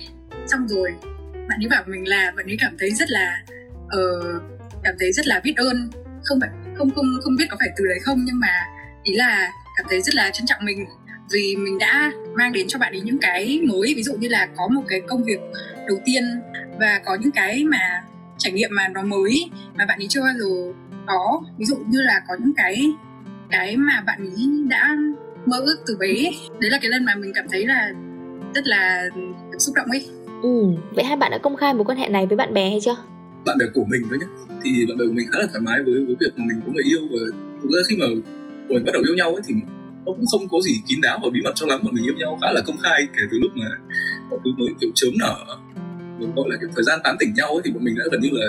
xong 0.48 0.68
rồi 0.68 0.90
bạn 1.34 1.60
ấy 1.64 1.68
bảo 1.70 1.84
mình 1.88 2.08
là 2.08 2.34
bạn 2.38 2.46
ấy 2.46 2.58
cảm 2.60 2.76
thấy 2.80 2.92
rất 2.92 3.10
là 3.12 3.44
uh, 3.86 4.57
cảm 4.88 4.96
thấy 5.00 5.12
rất 5.12 5.28
là 5.28 5.42
biết 5.44 5.54
ơn. 5.56 5.90
Không 6.24 6.40
phải, 6.42 6.50
không 6.78 6.90
không 6.96 7.06
không 7.24 7.36
biết 7.40 7.46
có 7.50 7.58
phải 7.60 7.70
từ 7.78 7.86
đấy 7.86 8.00
không, 8.02 8.18
nhưng 8.26 8.40
mà 8.40 8.54
ý 9.04 9.14
là 9.16 9.52
cảm 9.78 9.86
thấy 9.90 10.02
rất 10.02 10.16
là 10.16 10.30
trân 10.34 10.48
trọng 10.48 10.66
mình. 10.66 10.86
Vì 11.34 11.56
mình 11.56 11.78
đã 11.78 12.12
mang 12.38 12.52
đến 12.54 12.68
cho 12.68 12.80
bạn 12.80 12.94
ấy 12.94 13.02
những 13.02 13.18
cái 13.22 13.62
mới, 13.64 13.94
ví 13.96 14.04
dụ 14.04 14.14
như 14.14 14.28
là 14.28 14.48
có 14.58 14.68
một 14.68 14.82
cái 14.88 15.02
công 15.08 15.24
việc 15.24 15.40
đầu 15.88 15.98
tiên 16.06 16.24
và 16.80 17.02
có 17.06 17.18
những 17.22 17.32
cái 17.32 17.64
mà 17.64 18.04
trải 18.38 18.54
nghiệm 18.54 18.70
mà 18.74 18.88
nó 18.88 19.02
mới 19.02 19.52
mà 19.78 19.86
bạn 19.86 20.00
ấy 20.00 20.08
chưa 20.10 20.22
bao 20.22 20.34
giờ 20.40 20.74
có. 21.08 21.42
Ví 21.58 21.66
dụ 21.66 21.76
như 21.88 22.02
là 22.02 22.22
có 22.28 22.36
những 22.40 22.54
cái 22.58 22.92
cái 23.50 23.78
mà 23.78 24.04
bạn 24.06 24.20
ấy 24.20 24.48
đã 24.70 24.96
mơ 25.46 25.58
ước 25.66 25.78
từ 25.88 25.98
bé. 26.00 26.14
Đấy 26.60 26.72
là 26.72 26.78
cái 26.82 26.92
lần 26.92 27.06
mà 27.06 27.16
mình 27.16 27.32
cảm 27.36 27.46
thấy 27.52 27.66
là 27.66 27.92
rất 28.56 28.68
là 28.68 29.10
xúc 29.60 29.76
động 29.76 29.88
ấy. 29.92 30.08
Ừ 30.44 30.66
vậy 30.96 31.06
hai 31.06 31.18
bạn 31.18 31.32
đã 31.32 31.38
công 31.38 31.56
khai 31.56 31.74
mối 31.74 31.86
quan 31.86 31.98
hệ 31.98 32.10
này 32.10 32.26
với 32.26 32.38
bạn 32.38 32.54
bè 32.54 32.70
hay 32.70 32.80
chưa? 32.82 32.96
Bạn 33.48 33.58
bè 33.58 33.66
của 33.74 33.86
mình 33.92 34.02
thôi 34.10 34.18
nhé. 34.22 34.30
Thì 34.64 34.70
bạn 34.88 34.98
bè 34.98 35.06
của 35.08 35.16
mình 35.18 35.28
khá 35.32 35.40
là 35.40 35.48
thoải 35.52 35.62
mái 35.68 35.78
với 35.86 36.06
với 36.08 36.16
việc 36.22 36.34
mà 36.38 36.44
mình 36.50 36.58
có 36.66 36.70
người 36.74 36.88
yêu 36.92 37.02
và 37.12 37.22
thực 37.62 37.70
ra 37.74 37.82
khi 37.88 37.96
mà 38.02 38.08
mình 38.70 38.86
bắt 38.86 38.94
đầu 38.94 39.04
yêu 39.08 39.16
nhau 39.16 39.30
ấy 39.38 39.44
thì 39.48 39.54
nó 40.06 40.12
cũng 40.18 40.26
không 40.32 40.44
có 40.52 40.58
gì 40.66 40.74
kín 40.88 41.00
đáo 41.02 41.20
và 41.24 41.30
bí 41.34 41.40
mật 41.44 41.54
cho 41.56 41.66
lắm. 41.68 41.80
Mà 41.84 41.90
mình 41.94 42.06
yêu 42.08 42.16
nhau 42.18 42.38
khá 42.42 42.52
là 42.52 42.62
công 42.68 42.78
khai 42.84 43.08
kể 43.16 43.24
từ 43.32 43.38
lúc 43.44 43.52
mà 43.56 43.70
mọi 44.30 44.40
thứ 44.44 44.52
mới 44.58 44.70
kiểu 44.82 44.92
chớm 44.96 45.14
nở 45.20 45.36
mình 46.20 46.32
gọi 46.36 46.46
là 46.50 46.58
cái 46.62 46.70
thời 46.76 46.84
gian 46.84 47.00
tán 47.04 47.16
tỉnh 47.20 47.34
nhau 47.34 47.48
ấy 47.48 47.62
thì 47.66 47.72
bọn 47.72 47.84
mình 47.84 47.96
đã 47.98 48.06
gần 48.12 48.22
như 48.22 48.30
là 48.32 48.48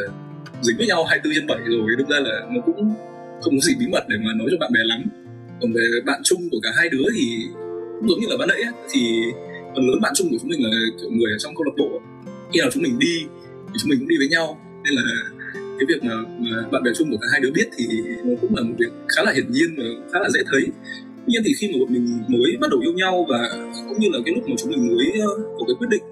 dính 0.62 0.76
với 0.76 0.86
nhau 0.86 1.04
24 1.04 1.34
trên 1.34 1.46
7 1.46 1.58
rồi. 1.58 1.96
Đâm 1.98 2.08
ra 2.08 2.18
là 2.20 2.34
nó 2.54 2.60
cũng 2.66 2.94
không 3.42 3.54
có 3.56 3.60
gì 3.60 3.74
bí 3.78 3.86
mật 3.92 4.04
để 4.08 4.16
mà 4.24 4.32
nói 4.34 4.48
cho 4.50 4.56
bạn 4.60 4.72
bè 4.72 4.80
lắm. 4.84 5.00
Còn 5.60 5.72
về 5.72 5.86
bạn 6.06 6.20
chung 6.24 6.42
của 6.50 6.58
cả 6.62 6.70
hai 6.76 6.88
đứa 6.88 7.04
thì 7.16 7.46
cũng 7.98 8.08
giống 8.08 8.20
như 8.20 8.26
là 8.30 8.36
ban 8.38 8.48
nãy 8.48 8.62
ấy, 8.62 8.72
thì 8.90 9.00
phần 9.74 9.88
lớn 9.88 10.00
bạn 10.02 10.12
chung 10.16 10.28
của 10.30 10.36
chúng 10.40 10.48
mình 10.48 10.62
là 10.62 10.70
kiểu 11.00 11.10
người 11.10 11.32
ở 11.32 11.38
trong 11.38 11.54
câu 11.54 11.64
lạc 11.64 11.76
bộ. 11.78 12.00
Khi 12.52 12.60
nào 12.60 12.70
chúng 12.72 12.82
mình 12.82 12.98
đi 12.98 13.16
thì 13.66 13.76
chúng 13.78 13.90
mình 13.90 13.98
cũng 13.98 14.08
đi 14.08 14.16
với 14.18 14.28
nhau 14.28 14.58
nên 14.88 15.04
là 15.04 15.30
cái 15.78 15.86
việc 15.88 16.04
mà, 16.04 16.14
mà 16.38 16.68
bạn 16.72 16.82
bè 16.82 16.90
chung 16.96 17.10
của 17.10 17.16
cả 17.16 17.28
hai 17.32 17.40
đứa 17.40 17.50
biết 17.50 17.68
thì 17.76 17.86
nó 18.24 18.34
cũng 18.40 18.56
là 18.56 18.62
một 18.62 18.74
việc 18.78 18.92
khá 19.08 19.22
là 19.22 19.32
hiển 19.32 19.50
nhiên 19.50 19.76
và 19.76 19.84
khá 20.12 20.18
là 20.20 20.30
dễ 20.30 20.40
thấy. 20.50 20.62
Tuy 21.26 21.32
nhiên 21.32 21.42
thì 21.44 21.52
khi 21.58 21.68
mà 21.72 21.78
bọn 21.80 21.92
mình 21.92 22.22
mới 22.28 22.56
bắt 22.60 22.70
đầu 22.70 22.80
yêu 22.80 22.92
nhau 22.92 23.26
và 23.28 23.38
cũng 23.88 23.98
như 24.00 24.08
là 24.12 24.18
cái 24.24 24.34
lúc 24.34 24.48
mà 24.48 24.54
chúng 24.58 24.70
mình 24.70 24.88
mới 24.88 25.06
có 25.58 25.64
cái 25.66 25.74
quyết 25.78 25.88
định 25.90 26.02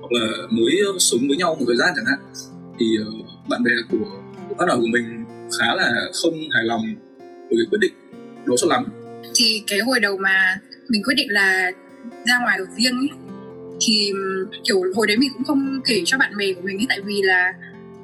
hoặc 0.00 0.12
là 0.12 0.26
mới 0.50 0.80
sống 0.98 1.20
với 1.28 1.36
nhau 1.36 1.54
một 1.54 1.64
thời 1.66 1.76
gian 1.76 1.88
chẳng 1.96 2.04
hạn 2.04 2.18
thì 2.78 2.86
ờ, 3.04 3.10
bạn 3.48 3.62
bè 3.62 3.70
của, 3.90 3.98
của 4.48 4.54
bắt 4.58 4.64
đầu 4.68 4.76
của 4.80 4.86
mình 4.86 5.24
khá 5.58 5.74
là 5.74 5.90
không 6.22 6.34
hài 6.50 6.64
lòng 6.64 6.82
với 7.20 7.56
cái 7.58 7.66
quyết 7.70 7.78
định 7.80 7.92
đó 8.46 8.54
cho 8.56 8.66
lắm. 8.66 8.84
Thì 9.34 9.62
cái 9.66 9.78
hồi 9.78 10.00
đầu 10.00 10.16
mà 10.16 10.60
mình 10.88 11.02
quyết 11.04 11.14
định 11.14 11.30
là 11.30 11.70
ra 12.26 12.38
ngoài 12.42 12.58
ở 12.58 12.66
riêng 12.76 12.96
ấy, 12.96 13.08
thì 13.80 14.12
kiểu 14.64 14.82
hồi 14.96 15.06
đấy 15.06 15.16
mình 15.16 15.30
cũng 15.34 15.44
không 15.44 15.80
kể 15.84 16.02
cho 16.04 16.18
bạn 16.18 16.36
bè 16.36 16.52
của 16.52 16.60
mình 16.64 16.78
ấy 16.78 16.86
tại 16.88 17.00
vì 17.06 17.22
là 17.22 17.52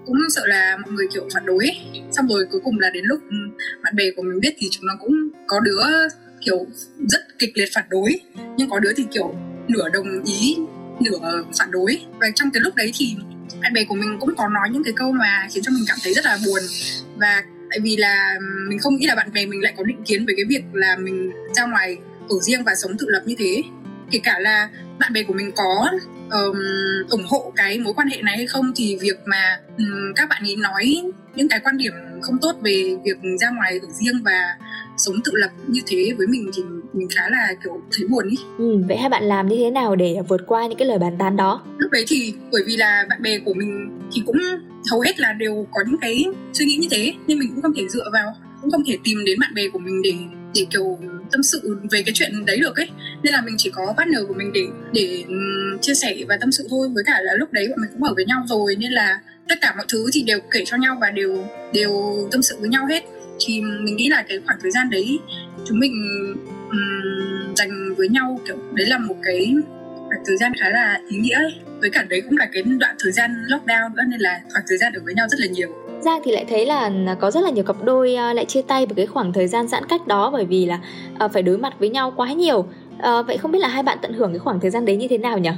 cũng 0.06 0.16
sợ 0.28 0.46
là 0.46 0.76
mọi 0.82 0.92
người, 0.92 1.06
kiểu, 1.12 1.28
phản 1.34 1.46
đối 1.46 1.64
ấy. 1.66 2.02
xong 2.12 2.28
rồi 2.28 2.46
cuối 2.50 2.60
cùng 2.64 2.80
là 2.80 2.90
đến 2.94 3.04
lúc 3.04 3.20
ừ, 3.30 3.36
bạn 3.82 3.96
bè 3.96 4.04
của 4.16 4.22
mình 4.22 4.40
biết 4.40 4.54
thì 4.58 4.68
chúng 4.70 4.86
nó 4.86 4.94
cũng 5.00 5.28
có 5.46 5.60
đứa, 5.60 6.08
kiểu, 6.40 6.66
rất 7.08 7.20
kịch 7.38 7.50
liệt 7.54 7.68
phản 7.74 7.84
đối. 7.90 8.20
Nhưng 8.56 8.70
có 8.70 8.80
đứa 8.80 8.92
thì, 8.96 9.06
kiểu, 9.10 9.34
nửa 9.68 9.88
đồng 9.88 10.24
ý, 10.24 10.56
nửa 11.00 11.44
phản 11.58 11.70
đối. 11.70 12.00
Và 12.20 12.26
trong 12.34 12.50
cái 12.50 12.60
lúc 12.60 12.74
đấy 12.74 12.92
thì 12.94 13.16
bạn 13.62 13.72
bè 13.72 13.84
của 13.84 13.94
mình 13.94 14.16
cũng 14.20 14.34
có 14.36 14.48
nói 14.48 14.68
những 14.72 14.84
cái 14.84 14.92
câu 14.96 15.12
mà 15.12 15.48
khiến 15.50 15.64
cho 15.64 15.72
mình 15.72 15.84
cảm 15.88 15.98
thấy 16.02 16.14
rất 16.14 16.24
là 16.24 16.38
buồn. 16.46 16.62
Và 17.16 17.42
tại 17.70 17.80
vì 17.82 17.96
là 17.96 18.36
ừ, 18.40 18.46
mình 18.68 18.78
không 18.78 18.96
nghĩ 18.96 19.06
là 19.06 19.14
bạn 19.14 19.32
bè 19.32 19.46
mình 19.46 19.62
lại 19.62 19.74
có 19.76 19.84
định 19.84 20.02
kiến 20.04 20.26
về 20.26 20.34
cái 20.36 20.44
việc 20.48 20.62
là 20.72 20.96
mình 20.96 21.30
ra 21.56 21.66
ngoài 21.66 21.96
ở 22.28 22.36
riêng 22.40 22.64
và 22.64 22.74
sống 22.74 22.92
tự 22.98 23.06
lập 23.08 23.22
như 23.26 23.34
thế 23.38 23.62
kể 24.10 24.20
cả 24.22 24.38
là 24.38 24.68
bạn 24.98 25.12
bè 25.12 25.22
của 25.22 25.34
mình 25.34 25.50
có 25.56 25.90
um, 26.30 26.56
ủng 27.10 27.24
hộ 27.28 27.52
cái 27.56 27.78
mối 27.78 27.94
quan 27.94 28.08
hệ 28.08 28.22
này 28.22 28.36
hay 28.36 28.46
không 28.46 28.72
thì 28.76 28.98
việc 29.00 29.16
mà 29.24 29.58
um, 29.78 30.14
các 30.16 30.28
bạn 30.28 30.42
ấy 30.42 30.56
nói 30.56 31.02
những 31.34 31.48
cái 31.48 31.60
quan 31.64 31.76
điểm 31.76 31.92
không 32.22 32.36
tốt 32.42 32.52
về 32.62 32.96
việc 33.04 33.16
ra 33.40 33.50
ngoài 33.50 33.78
ở 33.82 33.88
riêng 33.90 34.22
và 34.24 34.56
sống 34.96 35.16
tự 35.24 35.32
lập 35.34 35.50
như 35.66 35.80
thế 35.86 36.14
với 36.18 36.26
mình 36.26 36.50
thì 36.54 36.62
mình 36.92 37.08
khá 37.16 37.22
là 37.30 37.54
kiểu 37.64 37.82
thấy 37.92 38.08
buồn 38.08 38.28
ý. 38.28 38.36
Ừ, 38.58 38.82
vậy 38.88 38.96
hai 38.96 39.08
bạn 39.08 39.24
làm 39.24 39.48
như 39.48 39.56
thế 39.56 39.70
nào 39.70 39.96
để 39.96 40.16
vượt 40.28 40.40
qua 40.46 40.66
những 40.66 40.78
cái 40.78 40.88
lời 40.88 40.98
bàn 40.98 41.16
tán 41.18 41.36
đó? 41.36 41.62
Lúc 41.78 41.92
đấy 41.92 42.04
thì 42.08 42.34
bởi 42.52 42.62
vì 42.66 42.76
là 42.76 43.06
bạn 43.08 43.22
bè 43.22 43.38
của 43.38 43.54
mình 43.54 43.98
thì 44.12 44.22
cũng 44.26 44.36
hầu 44.90 45.00
hết 45.00 45.20
là 45.20 45.32
đều 45.32 45.66
có 45.72 45.80
những 45.86 46.00
cái 46.00 46.24
suy 46.52 46.64
nghĩ 46.64 46.76
như 46.76 46.88
thế 46.90 47.12
nên 47.26 47.38
mình 47.38 47.48
cũng 47.54 47.62
không 47.62 47.74
thể 47.76 47.88
dựa 47.88 48.10
vào 48.12 48.34
cũng 48.62 48.70
không 48.70 48.82
thể 48.86 48.98
tìm 49.04 49.18
đến 49.26 49.38
bạn 49.40 49.54
bè 49.54 49.68
của 49.68 49.78
mình 49.78 50.02
để 50.02 50.12
để 50.54 50.66
kiểu 50.70 50.98
tâm 51.32 51.42
sự 51.42 51.78
về 51.90 52.02
cái 52.02 52.12
chuyện 52.14 52.44
đấy 52.46 52.60
được 52.60 52.76
ấy. 52.76 52.88
Nên 53.22 53.32
là 53.32 53.42
mình 53.46 53.54
chỉ 53.58 53.70
có 53.70 53.94
partner 53.96 54.20
của 54.28 54.34
mình 54.34 54.52
để 54.52 54.66
để 54.92 55.24
chia 55.80 55.94
sẻ 55.94 56.16
và 56.28 56.36
tâm 56.40 56.52
sự 56.52 56.66
thôi. 56.70 56.88
Với 56.94 57.04
cả 57.06 57.20
là 57.22 57.32
lúc 57.38 57.52
đấy 57.52 57.68
bọn 57.68 57.80
mình 57.80 57.90
cũng 57.92 58.02
ở 58.02 58.14
với 58.14 58.24
nhau 58.24 58.44
rồi. 58.48 58.76
Nên 58.78 58.92
là 58.92 59.20
tất 59.48 59.58
cả 59.60 59.74
mọi 59.76 59.86
thứ 59.88 60.06
thì 60.12 60.22
đều 60.22 60.38
kể 60.50 60.62
cho 60.66 60.76
nhau 60.76 60.98
và 61.00 61.10
đều 61.10 61.44
đều 61.74 61.92
tâm 62.32 62.42
sự 62.42 62.56
với 62.60 62.68
nhau 62.68 62.86
hết. 62.86 63.04
Thì 63.46 63.60
mình 63.60 63.96
nghĩ 63.96 64.08
là 64.08 64.24
cái 64.28 64.38
khoảng 64.46 64.58
thời 64.62 64.70
gian 64.70 64.90
đấy 64.90 65.18
chúng 65.64 65.78
mình 65.78 65.92
um, 66.70 67.54
dành 67.54 67.94
với 67.94 68.08
nhau 68.08 68.40
kiểu 68.46 68.56
đấy 68.74 68.86
là 68.86 68.98
một 68.98 69.16
cái 69.22 69.54
khoảng 70.10 70.24
thời 70.26 70.36
gian 70.36 70.52
khá 70.60 70.70
là 70.70 71.00
ý 71.08 71.18
nghĩa 71.18 71.34
ấy. 71.34 71.52
với 71.80 71.90
cả 71.90 72.06
đấy 72.08 72.20
cũng 72.20 72.38
là 72.38 72.48
cái 72.52 72.62
đoạn 72.62 72.96
thời 72.98 73.12
gian 73.12 73.30
lockdown 73.48 73.94
nữa 73.94 74.02
nên 74.08 74.20
là 74.20 74.40
khoảng 74.52 74.64
thời 74.68 74.78
gian 74.78 74.92
ở 74.92 75.00
với 75.04 75.14
nhau 75.14 75.26
rất 75.30 75.40
là 75.40 75.46
nhiều 75.46 75.68
Giang 76.00 76.20
thì 76.24 76.32
lại 76.32 76.44
thấy 76.48 76.66
là 76.66 76.90
có 77.20 77.30
rất 77.30 77.40
là 77.44 77.50
nhiều 77.50 77.64
cặp 77.64 77.76
đôi 77.84 78.14
à, 78.14 78.34
lại 78.34 78.44
chia 78.44 78.62
tay 78.62 78.86
vào 78.86 78.94
cái 78.94 79.06
khoảng 79.06 79.32
thời 79.32 79.46
gian 79.46 79.68
giãn 79.68 79.84
cách 79.88 80.06
đó 80.06 80.30
bởi 80.30 80.44
vì 80.44 80.66
là 80.66 80.80
à, 81.18 81.28
phải 81.28 81.42
đối 81.42 81.58
mặt 81.58 81.72
với 81.78 81.88
nhau 81.88 82.12
quá 82.16 82.32
nhiều. 82.32 82.66
À, 82.98 83.22
vậy 83.22 83.38
không 83.38 83.52
biết 83.52 83.58
là 83.58 83.68
hai 83.68 83.82
bạn 83.82 83.98
tận 84.02 84.12
hưởng 84.12 84.32
cái 84.32 84.38
khoảng 84.38 84.60
thời 84.60 84.70
gian 84.70 84.84
đấy 84.84 84.96
như 84.96 85.08
thế 85.08 85.18
nào 85.18 85.38
nhỉ? 85.38 85.50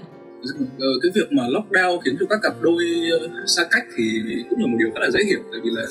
Ờ, 0.79 0.87
cái 1.03 1.11
việc 1.15 1.33
mà 1.33 1.43
lockdown 1.43 2.01
khiến 2.01 2.17
cho 2.21 2.27
các 2.31 2.39
cặp 2.43 2.53
đôi 2.61 2.85
ờ, 3.21 3.29
xa 3.47 3.63
cách 3.71 3.85
thì 3.97 4.05
cũng 4.51 4.61
là 4.61 4.67
một 4.67 4.77
điều 4.79 4.91
khá 4.95 5.01
là 5.01 5.11
dễ 5.11 5.21
hiểu 5.27 5.41
tại 5.53 5.61
vì 5.65 5.71
là 5.73 5.83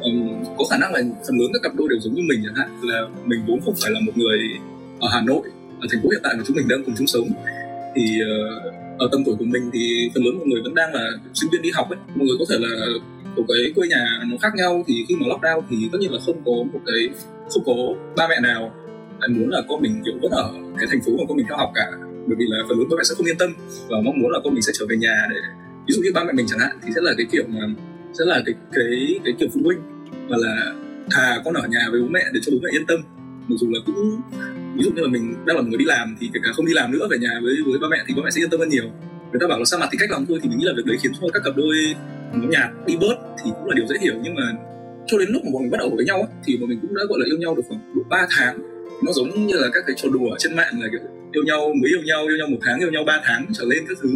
um, 0.00 0.44
có 0.58 0.64
khả 0.70 0.76
năng 0.78 0.92
là 0.92 1.00
phần 1.26 1.38
lớn 1.38 1.50
các 1.52 1.62
cặp 1.62 1.72
đôi 1.74 1.88
đều 1.90 1.98
giống 2.00 2.14
như 2.14 2.22
mình 2.28 2.42
chẳng 2.44 2.54
hạn 2.54 2.68
là 2.82 3.00
mình 3.24 3.40
vốn 3.46 3.60
không 3.64 3.74
phải 3.82 3.90
là 3.90 4.00
một 4.00 4.12
người 4.16 4.38
ở 5.00 5.08
Hà 5.12 5.20
Nội 5.20 5.42
ở 5.80 5.86
thành 5.90 6.02
phố 6.02 6.08
hiện 6.08 6.20
tại 6.22 6.34
mà 6.36 6.44
chúng 6.46 6.56
mình 6.56 6.68
đang 6.68 6.84
cùng 6.84 6.94
chung 6.98 7.06
sống 7.06 7.28
thì 7.96 8.04
uh, 8.22 8.74
ở 8.98 9.08
tầm 9.12 9.22
tuổi 9.26 9.36
của 9.38 9.44
mình 9.44 9.70
thì 9.72 10.10
phần 10.14 10.24
lớn 10.24 10.38
mọi 10.38 10.46
người 10.46 10.62
vẫn 10.62 10.74
đang 10.74 10.94
là 10.94 11.10
sinh 11.34 11.50
viên 11.50 11.62
đi 11.62 11.70
học 11.74 11.90
ấy. 11.90 11.98
Mọi 12.14 12.26
người 12.26 12.36
có 12.38 12.44
thể 12.50 12.56
là 12.58 12.86
của 13.36 13.42
cái 13.48 13.72
quê 13.74 13.88
nhà 13.88 14.04
nó 14.30 14.36
khác 14.42 14.52
nhau 14.56 14.84
thì 14.86 15.04
khi 15.08 15.14
mà 15.20 15.26
lockdown 15.26 15.62
thì 15.70 15.88
tất 15.92 15.98
nhiên 16.00 16.12
là 16.12 16.18
không 16.26 16.42
có 16.44 16.52
một 16.72 16.80
cái 16.86 17.08
không 17.50 17.64
có 17.66 17.74
ba 18.16 18.28
mẹ 18.28 18.40
nào 18.42 18.74
lại 19.20 19.28
muốn 19.28 19.48
là 19.48 19.62
con 19.68 19.82
mình 19.82 20.02
kiểu 20.04 20.14
vẫn 20.22 20.30
ở 20.30 20.50
cái 20.78 20.86
thành 20.90 21.00
phố 21.06 21.12
mà 21.18 21.24
con 21.28 21.36
mình 21.36 21.46
theo 21.48 21.56
học 21.56 21.70
cả. 21.74 21.86
Bởi 22.26 22.36
vì 22.38 22.44
là 22.48 22.58
phần 22.68 22.78
lớn 22.78 22.86
bố 22.90 22.96
mẹ 22.96 23.04
sẽ 23.04 23.14
không 23.16 23.26
yên 23.26 23.38
tâm 23.38 23.50
và 23.88 23.96
mong 24.04 24.18
muốn 24.20 24.30
là 24.30 24.38
con 24.44 24.54
mình 24.54 24.62
sẽ 24.62 24.72
trở 24.78 24.86
về 24.88 24.96
nhà 24.96 25.26
để 25.30 25.40
ví 25.86 25.94
dụ 25.94 26.02
như 26.02 26.10
ba 26.14 26.24
mẹ 26.24 26.32
mình 26.32 26.46
chẳng 26.48 26.58
hạn 26.58 26.78
thì 26.82 26.88
sẽ 26.94 27.00
là 27.00 27.12
cái 27.16 27.26
kiểu 27.32 27.44
mà 27.48 27.60
sẽ 28.18 28.24
là 28.24 28.42
cái 28.46 28.54
cái 28.72 29.18
cái 29.24 29.34
kiểu 29.38 29.48
phụ 29.54 29.60
huynh 29.64 29.78
và 30.28 30.36
là 30.40 30.72
thà 31.10 31.42
con 31.44 31.54
ở 31.54 31.68
nhà 31.68 31.80
với 31.90 32.00
bố 32.00 32.08
mẹ 32.08 32.24
để 32.32 32.40
cho 32.42 32.52
bố 32.52 32.58
mẹ 32.62 32.70
yên 32.72 32.86
tâm. 32.86 32.98
Mặc 33.48 33.56
dù 33.60 33.70
là 33.70 33.80
cũng 33.86 34.20
ví 34.76 34.82
dụ 34.84 34.90
như 34.90 35.02
là 35.02 35.08
mình 35.08 35.34
đang 35.46 35.56
là 35.56 35.62
một 35.62 35.68
người 35.68 35.78
đi 35.78 35.84
làm 35.84 36.16
thì 36.20 36.30
kể 36.34 36.40
cả 36.44 36.50
không 36.54 36.66
đi 36.66 36.72
làm 36.74 36.92
nữa 36.92 37.06
về 37.10 37.18
nhà 37.18 37.32
với 37.42 37.54
với 37.66 37.78
ba 37.82 37.88
mẹ 37.90 37.98
thì 38.06 38.14
ba 38.16 38.22
mẹ 38.24 38.30
sẽ 38.30 38.40
yên 38.40 38.50
tâm 38.50 38.60
hơn 38.60 38.68
nhiều. 38.68 38.84
Người 39.30 39.40
ta 39.40 39.46
bảo 39.46 39.58
là 39.58 39.64
xa 39.64 39.76
mặt 39.78 39.88
thì 39.92 39.98
cách 40.00 40.10
làm 40.10 40.26
thôi 40.26 40.38
thì 40.42 40.48
mình 40.48 40.58
nghĩ 40.58 40.64
là 40.64 40.72
việc 40.76 40.86
đấy 40.86 40.96
khiến 41.02 41.12
cho 41.20 41.26
các 41.34 41.42
cặp 41.44 41.56
đôi 41.56 41.76
nhóm 42.32 42.50
nhạt 42.50 42.70
đi 42.86 42.96
bớt 43.00 43.16
thì 43.44 43.50
cũng 43.56 43.66
là 43.68 43.74
điều 43.76 43.86
dễ 43.86 43.96
hiểu. 44.00 44.14
Nhưng 44.22 44.34
mà 44.34 44.52
cho 45.06 45.18
đến 45.18 45.28
lúc 45.30 45.42
mà 45.44 45.50
bọn 45.52 45.62
mình 45.62 45.70
bắt 45.70 45.78
đầu 45.80 45.90
với 45.96 46.04
nhau 46.04 46.16
ấy, 46.16 46.30
thì 46.44 46.56
bọn 46.56 46.68
mình 46.68 46.78
cũng 46.82 46.94
đã 46.94 47.02
gọi 47.08 47.18
là 47.20 47.26
yêu 47.26 47.38
nhau 47.38 47.54
được 47.54 47.62
khoảng 47.68 47.80
độ 47.94 48.02
3 48.08 48.26
tháng. 48.36 48.58
Nó 49.04 49.12
giống 49.12 49.46
như 49.46 49.56
là 49.56 49.68
các 49.74 49.84
cái 49.86 49.96
trò 49.98 50.08
đùa 50.12 50.30
ở 50.30 50.36
trên 50.38 50.56
mạng 50.56 50.74
là 50.80 50.88
kiểu 50.92 51.00
yêu 51.32 51.44
nhau 51.44 51.60
mới 51.80 51.90
yêu 51.90 52.02
nhau 52.04 52.26
yêu 52.26 52.36
nhau 52.36 52.48
một 52.48 52.58
tháng 52.62 52.78
yêu 52.78 52.90
nhau 52.90 53.04
3 53.06 53.20
tháng 53.24 53.46
trở 53.52 53.64
lên 53.64 53.84
các 53.88 53.98
thứ. 54.02 54.10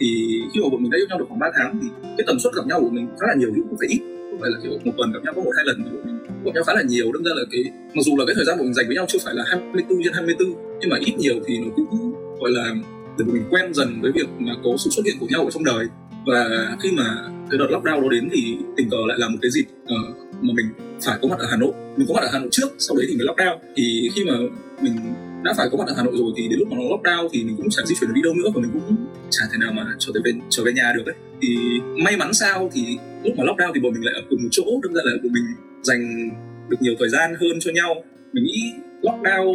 Thì 0.00 0.40
khi 0.54 0.60
mà 0.60 0.68
bọn 0.72 0.82
mình 0.82 0.90
đã 0.90 0.98
yêu 0.98 1.06
nhau 1.08 1.18
được 1.18 1.24
khoảng 1.28 1.40
3 1.40 1.50
tháng 1.56 1.78
thì 1.82 1.88
cái 2.16 2.24
tần 2.26 2.38
suất 2.40 2.52
gặp 2.54 2.66
nhau 2.66 2.80
của 2.80 2.90
mình 2.90 3.06
khá 3.20 3.26
là 3.26 3.34
nhiều 3.38 3.50
chứ 3.56 3.62
cũng 3.68 3.78
phải 3.78 3.88
ít 3.88 4.13
không 4.34 4.40
phải 4.40 4.50
là 4.50 4.58
kiểu 4.62 4.78
một 4.84 4.92
tuần 4.96 5.12
gặp 5.12 5.20
nhau 5.24 5.32
có 5.36 5.42
một 5.42 5.50
hai 5.56 5.64
lần. 5.66 5.76
Thì 5.84 5.90
bọn 5.96 6.06
mình 6.06 6.18
gặp 6.44 6.52
nhau 6.54 6.64
khá 6.64 6.74
là 6.74 6.82
nhiều 6.82 7.12
đâm 7.12 7.24
ra 7.24 7.32
là 7.34 7.44
cái 7.52 7.62
mặc 7.94 8.02
dù 8.06 8.16
là 8.16 8.24
cái 8.26 8.34
thời 8.34 8.44
gian 8.44 8.58
bọn 8.58 8.66
mình 8.66 8.74
dành 8.74 8.86
với 8.86 8.96
nhau 8.96 9.06
chưa 9.08 9.18
phải 9.24 9.34
là 9.34 9.44
24 9.46 10.02
trên 10.04 10.12
24 10.12 10.48
nhưng 10.80 10.90
mà 10.90 10.96
ít 11.00 11.14
nhiều 11.18 11.34
thì 11.46 11.58
nó 11.58 11.66
cũng 11.76 12.12
gọi 12.40 12.50
là 12.50 12.74
để 13.18 13.24
mình 13.24 13.44
quen 13.50 13.74
dần 13.74 14.00
với 14.02 14.12
việc 14.12 14.28
mà 14.38 14.52
có 14.64 14.70
sự 14.78 14.90
xuất 14.90 15.06
hiện 15.06 15.16
của 15.20 15.26
nhau 15.30 15.44
ở 15.44 15.50
trong 15.50 15.64
đời. 15.64 15.86
Và 16.26 16.76
khi 16.82 16.90
mà 16.92 17.04
cái 17.50 17.58
đợt 17.58 17.66
lockdown 17.70 18.02
đó 18.02 18.08
đến 18.10 18.28
thì 18.32 18.56
tình 18.76 18.90
cờ 18.90 18.96
lại 19.08 19.18
là 19.18 19.28
một 19.28 19.38
cái 19.42 19.50
dịp 19.50 19.66
uh, 19.82 20.16
mà 20.42 20.52
mình 20.56 20.66
phải 21.04 21.18
có 21.22 21.28
mặt 21.28 21.38
ở 21.38 21.46
Hà 21.50 21.56
Nội. 21.56 21.72
Mình 21.96 22.06
có 22.08 22.14
mặt 22.14 22.22
ở 22.22 22.28
Hà 22.32 22.38
Nội 22.38 22.48
trước 22.52 22.68
sau 22.78 22.96
đấy 22.96 23.06
thì 23.08 23.16
mới 23.16 23.26
lockdown. 23.26 23.58
Thì 23.76 24.10
khi 24.14 24.24
mà 24.24 24.34
mình 24.80 24.96
đã 25.44 25.52
phải 25.56 25.68
có 25.70 25.78
mặt 25.78 25.88
ở 25.88 25.94
Hà 25.96 26.02
Nội 26.02 26.14
rồi 26.16 26.32
thì 26.36 26.48
đến 26.48 26.58
lúc 26.58 26.68
mà 26.70 26.76
nó 26.76 26.84
lockdown 26.96 27.28
thì 27.32 27.44
mình 27.44 27.56
cũng 27.56 27.70
chẳng 27.70 27.86
di 27.86 27.94
chuyển 28.00 28.14
đi 28.14 28.22
đâu 28.22 28.34
nữa 28.34 28.50
và 28.54 28.60
mình 28.60 28.70
cũng 28.72 28.96
chả 29.30 29.44
thể 29.52 29.58
nào 29.58 29.72
mà 29.72 29.84
trở 29.98 30.12
về 30.24 30.32
trở 30.50 30.64
về 30.64 30.72
nhà 30.72 30.92
được 30.96 31.06
ấy. 31.06 31.14
Thì 31.42 31.56
may 32.04 32.16
mắn 32.16 32.32
sao 32.32 32.70
thì 32.74 32.98
lúc 33.24 33.34
mà 33.38 33.44
lockdown 33.44 33.70
thì 33.74 33.80
bọn 33.80 33.92
mình 33.92 34.04
lại 34.04 34.14
ở 34.14 34.22
cùng 34.30 34.42
một 34.42 34.48
chỗ, 34.50 34.64
đâm 34.82 34.94
ra 34.94 35.02
là 35.04 35.12
bọn 35.22 35.32
mình 35.32 35.44
dành 35.82 36.30
được 36.68 36.76
nhiều 36.80 36.94
thời 36.98 37.08
gian 37.08 37.34
hơn 37.40 37.56
cho 37.60 37.70
nhau. 37.72 37.94
Mình 38.32 38.44
nghĩ 38.44 38.72
lockdown, 39.02 39.54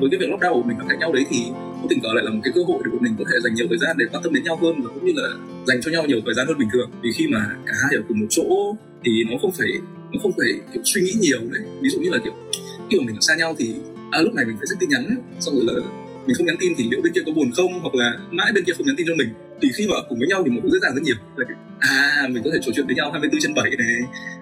với 0.00 0.08
cái 0.10 0.18
việc 0.20 0.30
lockdown 0.32 0.54
của 0.54 0.68
mình 0.68 0.78
ở 0.78 0.84
cạnh 0.88 0.98
nhau 0.98 1.12
đấy 1.12 1.24
thì 1.30 1.38
có 1.82 1.86
tình 1.90 2.00
cờ 2.00 2.08
lại 2.14 2.24
là 2.24 2.30
một 2.30 2.40
cái 2.44 2.52
cơ 2.56 2.62
hội 2.68 2.78
để 2.84 2.90
bọn 2.92 3.02
mình 3.02 3.14
có 3.18 3.24
thể 3.28 3.36
dành 3.44 3.54
nhiều 3.54 3.66
thời 3.68 3.78
gian 3.78 3.96
để 3.98 4.04
quan 4.12 4.22
tâm 4.22 4.32
đến 4.34 4.44
nhau 4.44 4.56
hơn 4.62 4.74
và 4.82 4.90
cũng 4.94 5.04
như 5.06 5.12
là 5.16 5.28
dành 5.66 5.80
cho 5.82 5.90
nhau 5.90 6.06
nhiều 6.06 6.20
thời 6.24 6.34
gian 6.34 6.46
hơn 6.46 6.58
bình 6.58 6.68
thường. 6.72 6.90
Vì 7.02 7.10
khi 7.16 7.26
mà 7.26 7.40
cả 7.66 7.72
hai 7.82 7.92
ở 7.96 8.02
cùng 8.08 8.20
một 8.20 8.26
chỗ 8.30 8.76
thì 9.04 9.24
nó 9.30 9.36
không 9.42 9.52
phải, 9.52 9.72
nó 10.12 10.18
không 10.22 10.32
phải, 10.38 10.48
kiểu, 10.72 10.82
suy 10.84 11.00
nghĩ 11.02 11.12
nhiều 11.20 11.40
đấy. 11.52 11.62
Ví 11.82 11.88
dụ 11.88 11.98
như 12.00 12.10
là, 12.10 12.18
kiểu, 12.24 12.32
khi 12.90 12.98
mà 12.98 13.04
mình 13.06 13.16
ở 13.16 13.20
xa 13.20 13.34
nhau 13.36 13.54
thì 13.58 13.74
à, 14.16 14.22
lúc 14.24 14.34
này 14.34 14.44
mình 14.44 14.56
phải 14.58 14.66
rất 14.70 14.76
tin 14.80 14.88
nhắn 14.88 15.04
xong 15.40 15.54
rồi 15.54 15.64
là 15.68 15.74
mình 16.26 16.34
không 16.36 16.46
nhắn 16.46 16.56
tin 16.60 16.72
thì 16.76 16.84
liệu 16.90 17.00
bên 17.02 17.12
kia 17.14 17.20
có 17.26 17.32
buồn 17.36 17.50
không 17.56 17.72
hoặc 17.82 17.94
là 17.94 18.08
mãi 18.30 18.52
bên 18.54 18.64
kia 18.64 18.72
không 18.76 18.86
nhắn 18.86 18.96
tin 18.98 19.06
cho 19.08 19.14
mình. 19.18 19.28
Thì 19.60 19.68
khi 19.76 19.86
mà 19.88 19.94
ở 19.94 20.02
cùng 20.08 20.18
với 20.18 20.28
nhau 20.28 20.42
thì 20.44 20.50
mọi 20.50 20.60
thứ 20.62 20.68
dễ 20.72 20.78
dàng 20.82 20.94
rất 20.94 21.02
nhiều. 21.04 21.16
À 21.78 22.28
mình 22.32 22.42
có 22.44 22.50
thể 22.52 22.58
trò 22.62 22.72
chuyện 22.74 22.86
với 22.86 22.94
nhau 22.94 23.10
24 23.10 23.40
trên 23.40 23.54
7 23.54 23.70
này 23.78 23.94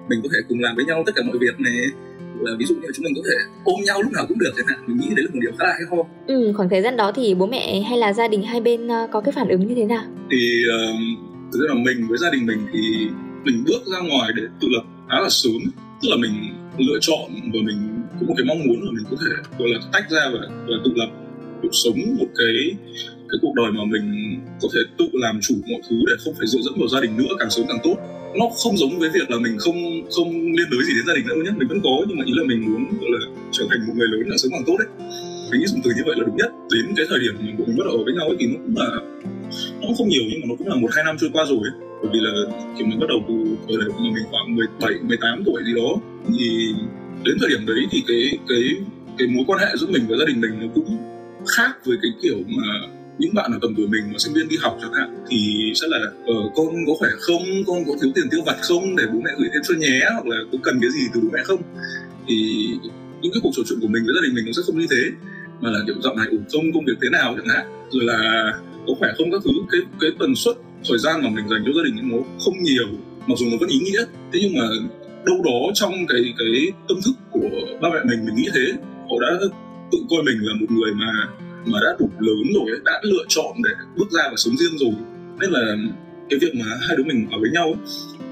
mình 0.09 0.21
có 0.23 0.29
thể 0.33 0.39
cùng 0.49 0.61
làm 0.61 0.77
với 0.77 0.85
nhau 0.85 1.03
tất 1.07 1.13
cả 1.17 1.23
mọi 1.27 1.39
việc 1.39 1.61
này. 1.61 1.79
Là 2.41 2.53
ví 2.59 2.65
dụ 2.65 2.75
như 2.75 2.89
chúng 2.95 3.05
mình 3.05 3.15
có 3.17 3.23
thể 3.29 3.37
ôm 3.65 3.81
nhau 3.87 4.03
lúc 4.03 4.13
nào 4.13 4.25
cũng 4.29 4.39
được 4.39 4.53
chẳng 4.57 4.67
hạn. 4.67 4.79
Mình 4.87 4.97
nghĩ 4.97 5.09
đấy 5.17 5.25
là 5.25 5.31
một 5.35 5.41
điều 5.43 5.53
khá 5.59 5.65
là 5.65 5.73
hay 5.73 5.87
ho. 5.91 5.97
Ừ, 6.27 6.53
khoảng 6.57 6.69
thời 6.69 6.83
gian 6.83 6.97
đó 6.97 7.13
thì 7.17 7.35
bố 7.35 7.47
mẹ 7.47 7.81
hay 7.89 7.99
là 7.99 8.13
gia 8.13 8.29
đình 8.29 8.43
hai 8.43 8.61
bên 8.61 8.89
ờ, 8.89 9.09
có 9.13 9.21
cái 9.21 9.33
phản 9.33 9.49
ứng 9.49 9.67
như 9.69 9.75
thế 9.75 9.85
nào? 9.85 10.05
thì 10.31 10.63
uh, 10.69 11.01
thực 11.53 11.59
ra 11.61 11.75
là 11.75 11.81
mình 11.85 12.09
với 12.09 12.19
gia 12.19 12.31
đình 12.31 12.47
mình 12.47 12.67
thì 12.73 12.81
mình 13.45 13.65
bước 13.67 13.83
ra 13.93 13.99
ngoài 14.09 14.33
để 14.37 14.43
tự 14.61 14.69
lập 14.71 14.83
khá 15.09 15.21
là 15.21 15.29
sớm. 15.31 15.61
Tức 16.03 16.09
là 16.11 16.17
mình 16.17 16.33
lựa 16.79 16.99
chọn 17.01 17.31
và 17.53 17.61
mình 17.65 17.90
một 18.29 18.35
cái 18.39 18.47
mong 18.49 18.61
muốn 18.67 18.79
là 18.85 18.91
mình 18.97 19.07
có 19.11 19.17
thể 19.21 19.31
gọi 19.59 19.69
là 19.69 19.79
tách 19.93 20.11
ra 20.11 20.25
và, 20.35 20.41
và 20.69 20.77
tự 20.85 20.91
lập 20.95 21.11
tự 21.63 21.69
sống 21.73 21.99
một 22.19 22.31
cái 22.39 22.55
cái 23.31 23.39
cuộc 23.43 23.55
đời 23.55 23.71
mà 23.73 23.85
mình 23.95 24.05
có 24.63 24.69
thể 24.75 24.81
tự 24.99 25.09
làm 25.13 25.39
chủ 25.43 25.55
mọi 25.71 25.81
thứ 25.91 25.97
để 26.09 26.15
không 26.25 26.35
phải 26.39 26.47
dựa 26.47 26.63
dẫm 26.67 26.75
vào 26.81 26.89
gia 26.89 27.01
đình 27.01 27.17
nữa 27.17 27.33
càng 27.39 27.51
sớm 27.51 27.65
càng 27.69 27.83
tốt. 27.83 27.97
Nó 28.39 28.47
không 28.63 28.77
giống 28.77 28.99
với 28.99 29.11
việc 29.17 29.31
là 29.31 29.39
mình 29.39 29.57
không 29.59 29.79
không 30.17 30.31
liên 30.57 30.69
đới 30.73 30.83
gì 30.87 30.93
đến 30.97 31.05
gia 31.07 31.15
đình 31.15 31.27
nữa 31.29 31.35
nhé 31.45 31.53
mình 31.59 31.69
vẫn 31.69 31.81
có 31.87 31.95
nhưng 32.09 32.19
mà 32.19 32.25
ý 32.31 32.33
là 32.37 32.45
mình 32.51 32.61
muốn 32.67 32.83
gọi 33.01 33.11
là 33.17 33.21
trở 33.53 33.65
thành 33.71 33.81
một 33.87 33.95
người 33.97 34.09
lớn 34.09 34.21
càng 34.29 34.39
sớm 34.39 34.51
càng 34.53 34.67
tốt 34.67 34.77
đấy. 34.83 34.89
Mình 35.51 35.61
nghĩ 35.61 35.67
dùng 35.67 35.81
từ 35.85 35.91
như 35.97 36.03
vậy 36.07 36.15
là 36.19 36.25
đúng 36.27 36.37
nhất. 36.37 36.51
Đến 36.75 36.85
cái 36.97 37.07
thời 37.11 37.21
điểm 37.25 37.35
mà 37.39 37.53
bọn 37.59 37.67
mình 37.69 37.77
bắt 37.79 37.85
đầu 37.89 37.95
ở 38.01 38.03
với 38.05 38.15
nhau 38.15 38.27
ấy 38.33 38.37
thì 38.41 38.47
nó 38.47 38.59
cũng 38.65 38.77
là 38.83 38.91
nó 39.81 39.85
cũng 39.89 39.97
không 39.99 40.09
nhiều 40.09 40.25
nhưng 40.31 40.41
mà 40.41 40.47
nó 40.51 40.55
cũng 40.59 40.69
là 40.73 40.77
một 40.83 40.91
hai 40.95 41.05
năm 41.05 41.17
trôi 41.21 41.31
qua 41.35 41.45
rồi 41.53 41.63
ấy. 41.69 41.75
Bởi 42.03 42.11
vì 42.13 42.21
là 42.27 42.33
kiểu 42.77 42.87
mình 42.87 43.01
bắt 43.03 43.09
đầu 43.13 43.21
từ 43.29 43.35
thời 43.69 43.77
điểm 43.81 43.93
mà 43.97 44.11
mình 44.17 44.27
khoảng 44.31 44.47
17, 44.57 44.95
18 45.09 45.43
tuổi 45.47 45.61
gì 45.69 45.73
đó 45.81 45.91
thì 46.39 46.49
đến 47.25 47.37
thời 47.41 47.49
điểm 47.49 47.67
đấy 47.67 47.87
thì 47.91 48.03
cái 48.09 48.39
cái 48.49 48.63
cái 49.19 49.29
mối 49.29 49.45
quan 49.47 49.61
hệ 49.61 49.67
giữa 49.77 49.87
mình 49.87 50.03
và 50.09 50.17
gia 50.17 50.25
đình 50.25 50.41
mình 50.41 50.51
nó 50.61 50.67
cũng 50.75 50.99
khác 51.57 51.73
với 51.85 51.97
cái 52.03 52.11
kiểu 52.23 52.37
mà 52.47 52.67
những 53.19 53.35
bạn 53.35 53.53
ở 53.53 53.59
tầm 53.63 53.75
tuổi 53.77 53.87
mình 53.87 54.05
mà 54.13 54.19
sinh 54.19 54.35
viên 54.35 54.49
đi 54.49 54.57
học 54.61 54.79
chẳng 54.83 54.93
hạn 54.93 55.25
thì 55.29 55.73
sẽ 55.75 55.87
là 55.91 55.99
ờ, 56.27 56.35
con 56.57 56.67
có 56.87 56.93
khỏe 56.99 57.09
không 57.21 57.43
con 57.67 57.85
có 57.87 57.93
thiếu 58.03 58.11
tiền 58.15 58.25
tiêu 58.31 58.41
vặt 58.47 58.57
không 58.63 58.97
để 58.97 59.05
bố 59.13 59.21
mẹ 59.25 59.31
gửi 59.39 59.49
thêm 59.53 59.63
cho 59.69 59.75
nhé 59.75 60.01
hoặc 60.13 60.27
là 60.27 60.37
có 60.53 60.59
cần 60.63 60.79
cái 60.81 60.91
gì 60.91 61.01
từ 61.15 61.21
bố 61.21 61.29
mẹ 61.33 61.41
không. 61.45 61.63
Thì 62.29 62.67
những 63.21 63.33
cái 63.33 63.41
cuộc 63.43 63.51
trò 63.57 63.63
chuyện 63.69 63.81
của 63.81 63.89
mình 63.89 64.03
với 64.07 64.15
gia 64.15 64.23
đình 64.27 64.35
mình 64.35 64.45
nó 64.47 64.53
sẽ 64.53 64.63
không 64.67 64.79
như 64.79 64.87
thế 64.91 65.03
mà 65.61 65.71
là 65.71 65.79
kiểu 65.87 65.97
dạo 66.05 66.15
này 66.15 66.27
ổn 66.31 66.45
không 66.53 66.73
công 66.75 66.85
việc 66.85 66.99
thế 67.03 67.09
nào 67.11 67.35
chẳng 67.37 67.55
hạn 67.57 67.67
rồi 67.91 68.05
là 68.05 68.53
có 68.87 68.93
khỏe 68.99 69.09
không 69.19 69.31
các 69.33 69.41
thứ. 69.45 69.51
Cái 69.73 69.81
cái 70.01 70.11
tần 70.19 70.35
suất 70.35 70.57
thời 70.89 70.99
gian 70.99 71.23
mà 71.23 71.31
mình 71.31 71.49
dành 71.49 71.63
cho 71.67 71.73
gia 71.77 71.83
đình 71.85 72.11
nó 72.11 72.19
không 72.45 72.63
nhiều 72.63 72.89
mặc 73.27 73.39
dù 73.39 73.47
nó 73.51 73.57
vẫn 73.61 73.69
ý 73.69 73.79
nghĩa 73.79 74.05
thế 74.33 74.39
nhưng 74.43 74.55
mà 74.59 74.67
đâu 75.27 75.43
đó 75.45 75.71
trong 75.75 75.93
cái 76.09 76.23
cái 76.39 76.73
tâm 76.89 76.99
thức 77.05 77.15
của 77.31 77.51
ba 77.83 77.89
mẹ 77.95 78.01
mình 78.05 78.27
mình 78.27 78.35
nghĩ 78.35 78.49
thế. 78.55 78.73
Họ 79.11 79.17
đã 79.21 79.31
tự 79.93 79.99
coi 80.11 80.23
mình 80.23 80.39
là 80.41 80.55
một 80.61 80.67
người 80.71 80.93
mà 80.95 81.13
mà 81.67 81.79
đã 81.85 81.97
đủ 81.99 82.11
lớn 82.19 82.45
rồi 82.55 82.71
ấy, 82.71 82.81
đã 82.85 83.01
lựa 83.03 83.25
chọn 83.29 83.53
để 83.65 83.71
bước 83.97 84.11
ra 84.11 84.23
và 84.31 84.37
sống 84.37 84.57
riêng 84.57 84.79
rồi. 84.79 84.95
Nên 85.41 85.51
là 85.51 85.77
cái 86.31 86.39
việc 86.43 86.55
mà 86.55 86.67
hai 86.89 86.97
đứa 86.97 87.05
mình 87.05 87.27
ở 87.31 87.39
với 87.41 87.51
nhau 87.51 87.65
ấy, 87.65 87.83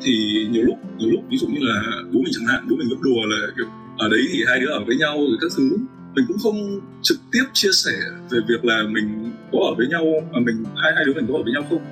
thì 0.02 0.12
nhiều 0.50 0.62
lúc 0.62 0.78
nhiều 0.99 1.11
lúc 1.11 1.21
ví 1.30 1.37
dụ 1.37 1.47
như 1.47 1.61
là 1.61 1.83
bố 2.12 2.21
mình 2.25 2.33
chẳng 2.37 2.47
hạn 2.47 2.66
bố 2.71 2.76
mình 2.76 2.88
vẫn 2.90 3.02
đùa 3.02 3.23
là 3.26 3.47
kiểu 3.57 3.66
ở 3.99 4.09
đấy 4.09 4.21
thì 4.33 4.38
hai 4.49 4.61
đứa 4.61 4.71
ở 4.71 4.85
với 4.87 4.97
nhau 4.97 5.16
rồi 5.18 5.38
các 5.40 5.50
thứ. 5.57 5.71
Mình 6.14 6.25
cũng 6.28 6.38
không 6.42 6.80
trực 7.02 7.18
tiếp 7.33 7.45
chia 7.52 7.68
sẻ 7.73 7.97
về 8.30 8.38
việc 8.49 8.64
là 8.64 8.83
mình 8.90 9.30
có 9.52 9.59
ở 9.71 9.75
với 9.75 9.87
nhau 9.87 10.04
mà 10.33 10.40
mình 10.40 10.64
hai 10.83 10.92
hai 10.97 11.04
đứa 11.07 11.14
mình 11.14 11.26
có 11.28 11.35
ở 11.35 11.42
với 11.42 11.52
nhau 11.52 11.64
không. 11.71 11.83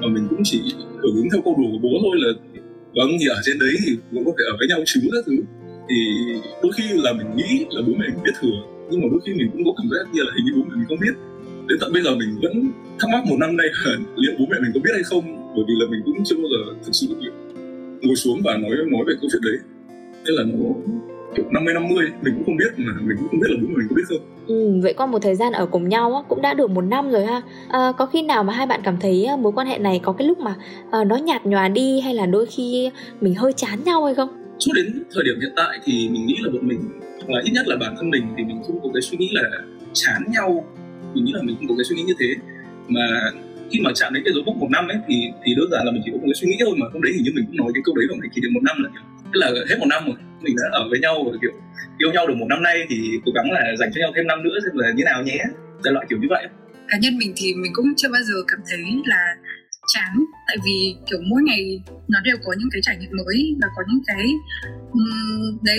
Mà 0.00 0.08
mình 0.08 0.26
cũng 0.30 0.40
chỉ 0.44 0.60
hưởng 1.02 1.16
ứng 1.16 1.28
theo 1.32 1.42
câu 1.44 1.54
đùa 1.58 1.70
của 1.72 1.78
bố 1.82 1.90
thôi 2.02 2.16
là 2.20 2.30
vâng 2.96 3.10
thì 3.20 3.26
ở 3.26 3.40
trên 3.44 3.58
đấy 3.58 3.74
thì 3.82 3.90
cũng 4.10 4.24
có 4.24 4.32
thể 4.38 4.44
ở 4.52 4.54
với 4.58 4.68
nhau 4.68 4.80
chứ 4.86 5.00
các 5.12 5.24
thứ. 5.26 5.36
Thì 5.88 5.98
đôi 6.62 6.72
khi 6.76 6.84
là 7.04 7.12
mình 7.12 7.30
nghĩ 7.36 7.50
là 7.70 7.80
bố 7.86 7.92
mẹ 8.00 8.06
mình 8.14 8.22
biết 8.24 8.36
thừa, 8.40 8.58
nhưng 8.90 9.00
mà 9.02 9.06
đôi 9.12 9.20
khi 9.24 9.32
mình 9.38 9.48
cũng 9.52 9.64
có 9.66 9.72
cảm 9.78 9.88
giác 9.92 10.04
như 10.12 10.20
là 10.26 10.32
hình 10.36 10.44
như 10.46 10.52
bố 10.56 10.62
mẹ 10.68 10.74
mình 10.80 10.88
không 10.88 11.02
biết. 11.04 11.14
Đến 11.68 11.78
tận 11.80 11.92
bây 11.92 12.02
giờ 12.02 12.10
mình 12.16 12.32
vẫn 12.42 12.54
thắc 12.98 13.08
mắc 13.12 13.22
một 13.26 13.38
năm 13.42 13.56
nay 13.56 13.66
là 13.84 13.92
liệu 14.22 14.34
bố 14.38 14.44
mẹ 14.50 14.56
mình 14.62 14.72
có 14.74 14.80
biết 14.84 14.94
hay 14.98 15.02
không, 15.10 15.24
bởi 15.56 15.64
vì 15.68 15.74
là 15.80 15.86
mình 15.90 16.00
cũng 16.04 16.24
chưa 16.24 16.36
bao 16.36 16.48
giờ 16.52 16.60
thực 16.84 16.94
sự 17.00 17.06
ngồi 18.02 18.16
xuống 18.16 18.38
và 18.44 18.52
nói 18.62 18.70
nói 18.94 19.04
về 19.08 19.14
câu 19.20 19.28
chuyện 19.32 19.42
đấy. 19.48 19.58
Thế 20.24 20.30
là 20.36 20.42
nó 20.52 20.68
kiểu 21.36 21.46
50 21.50 21.74
50 21.74 22.06
mình 22.22 22.34
cũng 22.34 22.44
không 22.44 22.56
biết 22.56 22.72
mà 22.76 22.92
mình 23.02 23.16
cũng 23.20 23.28
không 23.28 23.40
biết 23.40 23.48
là 23.50 23.56
mẹ 23.60 23.74
mình 23.76 23.86
có 23.90 23.94
biết 23.96 24.02
không. 24.08 24.18
Ừ, 24.46 24.80
vậy 24.82 24.94
qua 24.94 25.06
một 25.06 25.18
thời 25.22 25.34
gian 25.34 25.52
ở 25.52 25.66
cùng 25.66 25.88
nhau 25.88 26.14
á, 26.14 26.22
cũng 26.28 26.42
đã 26.42 26.54
được 26.54 26.70
một 26.70 26.80
năm 26.80 27.10
rồi 27.10 27.26
ha. 27.26 27.42
À, 27.68 27.92
có 27.98 28.06
khi 28.06 28.22
nào 28.22 28.44
mà 28.44 28.52
hai 28.52 28.66
bạn 28.66 28.80
cảm 28.84 28.96
thấy 29.00 29.26
mối 29.38 29.52
quan 29.52 29.66
hệ 29.66 29.78
này 29.78 30.00
có 30.02 30.12
cái 30.12 30.28
lúc 30.28 30.38
mà 30.38 30.54
à, 30.90 31.04
nó 31.04 31.16
nhạt 31.16 31.46
nhòa 31.46 31.68
đi 31.68 32.00
hay 32.00 32.14
là 32.14 32.26
đôi 32.26 32.46
khi 32.46 32.90
mình 33.20 33.34
hơi 33.34 33.52
chán 33.52 33.84
nhau 33.84 34.04
hay 34.04 34.14
không? 34.14 34.28
Cho 34.58 34.72
đến 34.76 35.02
thời 35.14 35.24
điểm 35.24 35.40
hiện 35.40 35.52
tại 35.56 35.78
thì 35.84 36.08
mình 36.08 36.26
nghĩ 36.26 36.36
là 36.42 36.50
bọn 36.52 36.68
mình 36.68 36.80
hoặc 37.16 37.30
là 37.34 37.40
ít 37.44 37.50
nhất 37.50 37.68
là 37.68 37.76
bản 37.76 37.94
thân 37.96 38.10
mình 38.10 38.22
thì 38.36 38.44
mình 38.44 38.62
không 38.66 38.80
có 38.82 38.88
cái 38.94 39.02
suy 39.02 39.18
nghĩ 39.18 39.28
là 39.32 39.42
chán 39.92 40.22
nhau. 40.32 40.64
Mình 41.14 41.24
nghĩ 41.24 41.32
là 41.34 41.42
mình 41.42 41.56
không 41.58 41.68
có 41.68 41.74
cái 41.78 41.84
suy 41.84 41.96
nghĩ 41.96 42.02
như 42.02 42.14
thế 42.18 42.26
mà 42.88 43.30
khi 43.70 43.78
mà 43.84 43.90
chạm 43.94 44.14
đến 44.14 44.22
cái 44.24 44.32
dấu 44.34 44.42
mốc 44.46 44.56
một 44.56 44.70
năm 44.70 44.88
ấy 44.88 44.98
thì 45.08 45.16
thì 45.44 45.54
đơn 45.58 45.68
giản 45.72 45.82
là 45.86 45.90
mình 45.92 46.02
chỉ 46.04 46.10
có 46.12 46.18
một 46.18 46.28
cái 46.30 46.38
suy 46.40 46.48
nghĩ 46.48 46.56
thôi 46.60 46.74
mà. 46.80 46.86
Hôm 46.92 47.02
đấy 47.02 47.12
hình 47.14 47.24
như 47.24 47.32
mình 47.34 47.46
cũng 47.46 47.56
nói 47.56 47.70
cái 47.74 47.82
câu 47.86 47.94
đấy 47.98 48.06
vào 48.10 48.18
ngày 48.20 48.30
kỷ 48.34 48.40
niệm 48.40 48.52
một 48.54 48.64
năm 48.68 48.76
là 48.82 48.88
kiểu 48.94 49.04
tức 49.32 49.38
là 49.42 49.48
hết 49.68 49.76
một 49.82 49.90
năm 49.94 50.02
rồi 50.06 50.16
mình 50.44 50.54
đã 50.60 50.66
ở 50.80 50.82
với 50.90 50.98
nhau 51.04 51.14
rồi 51.26 51.36
kiểu 51.42 51.54
yêu 51.98 52.10
nhau 52.12 52.26
được 52.26 52.36
một 52.36 52.48
năm 52.48 52.62
nay 52.62 52.76
thì 52.88 52.96
cố 53.24 53.32
gắng 53.36 53.48
là 53.52 53.62
dành 53.78 53.90
cho 53.92 53.98
nhau 54.00 54.12
thêm 54.16 54.26
năm 54.26 54.42
nữa 54.44 54.56
xem 54.64 54.72
là 54.74 54.92
như 54.96 55.04
nào 55.04 55.22
nhé 55.22 55.38
đại 55.84 55.92
loại 55.94 56.06
kiểu 56.08 56.18
như 56.22 56.28
vậy. 56.30 56.44
Cá 56.88 56.98
nhân 56.98 57.18
mình 57.18 57.32
thì 57.36 57.54
mình 57.54 57.72
cũng 57.74 57.86
chưa 57.96 58.08
bao 58.08 58.22
giờ 58.22 58.34
cảm 58.48 58.60
thấy 58.68 58.84
là 59.04 59.22
chán 59.94 60.14
tại 60.46 60.56
vì 60.64 60.96
kiểu 61.10 61.18
mỗi 61.30 61.42
ngày 61.42 61.82
nó 62.08 62.18
đều 62.24 62.36
có 62.44 62.52
những 62.58 62.68
cái 62.72 62.80
trải 62.82 62.96
nghiệm 62.96 63.10
mới 63.16 63.56
và 63.60 63.68
có 63.76 63.82
những 63.88 64.02
cái 64.06 64.26
um, 64.92 65.58
đấy 65.62 65.78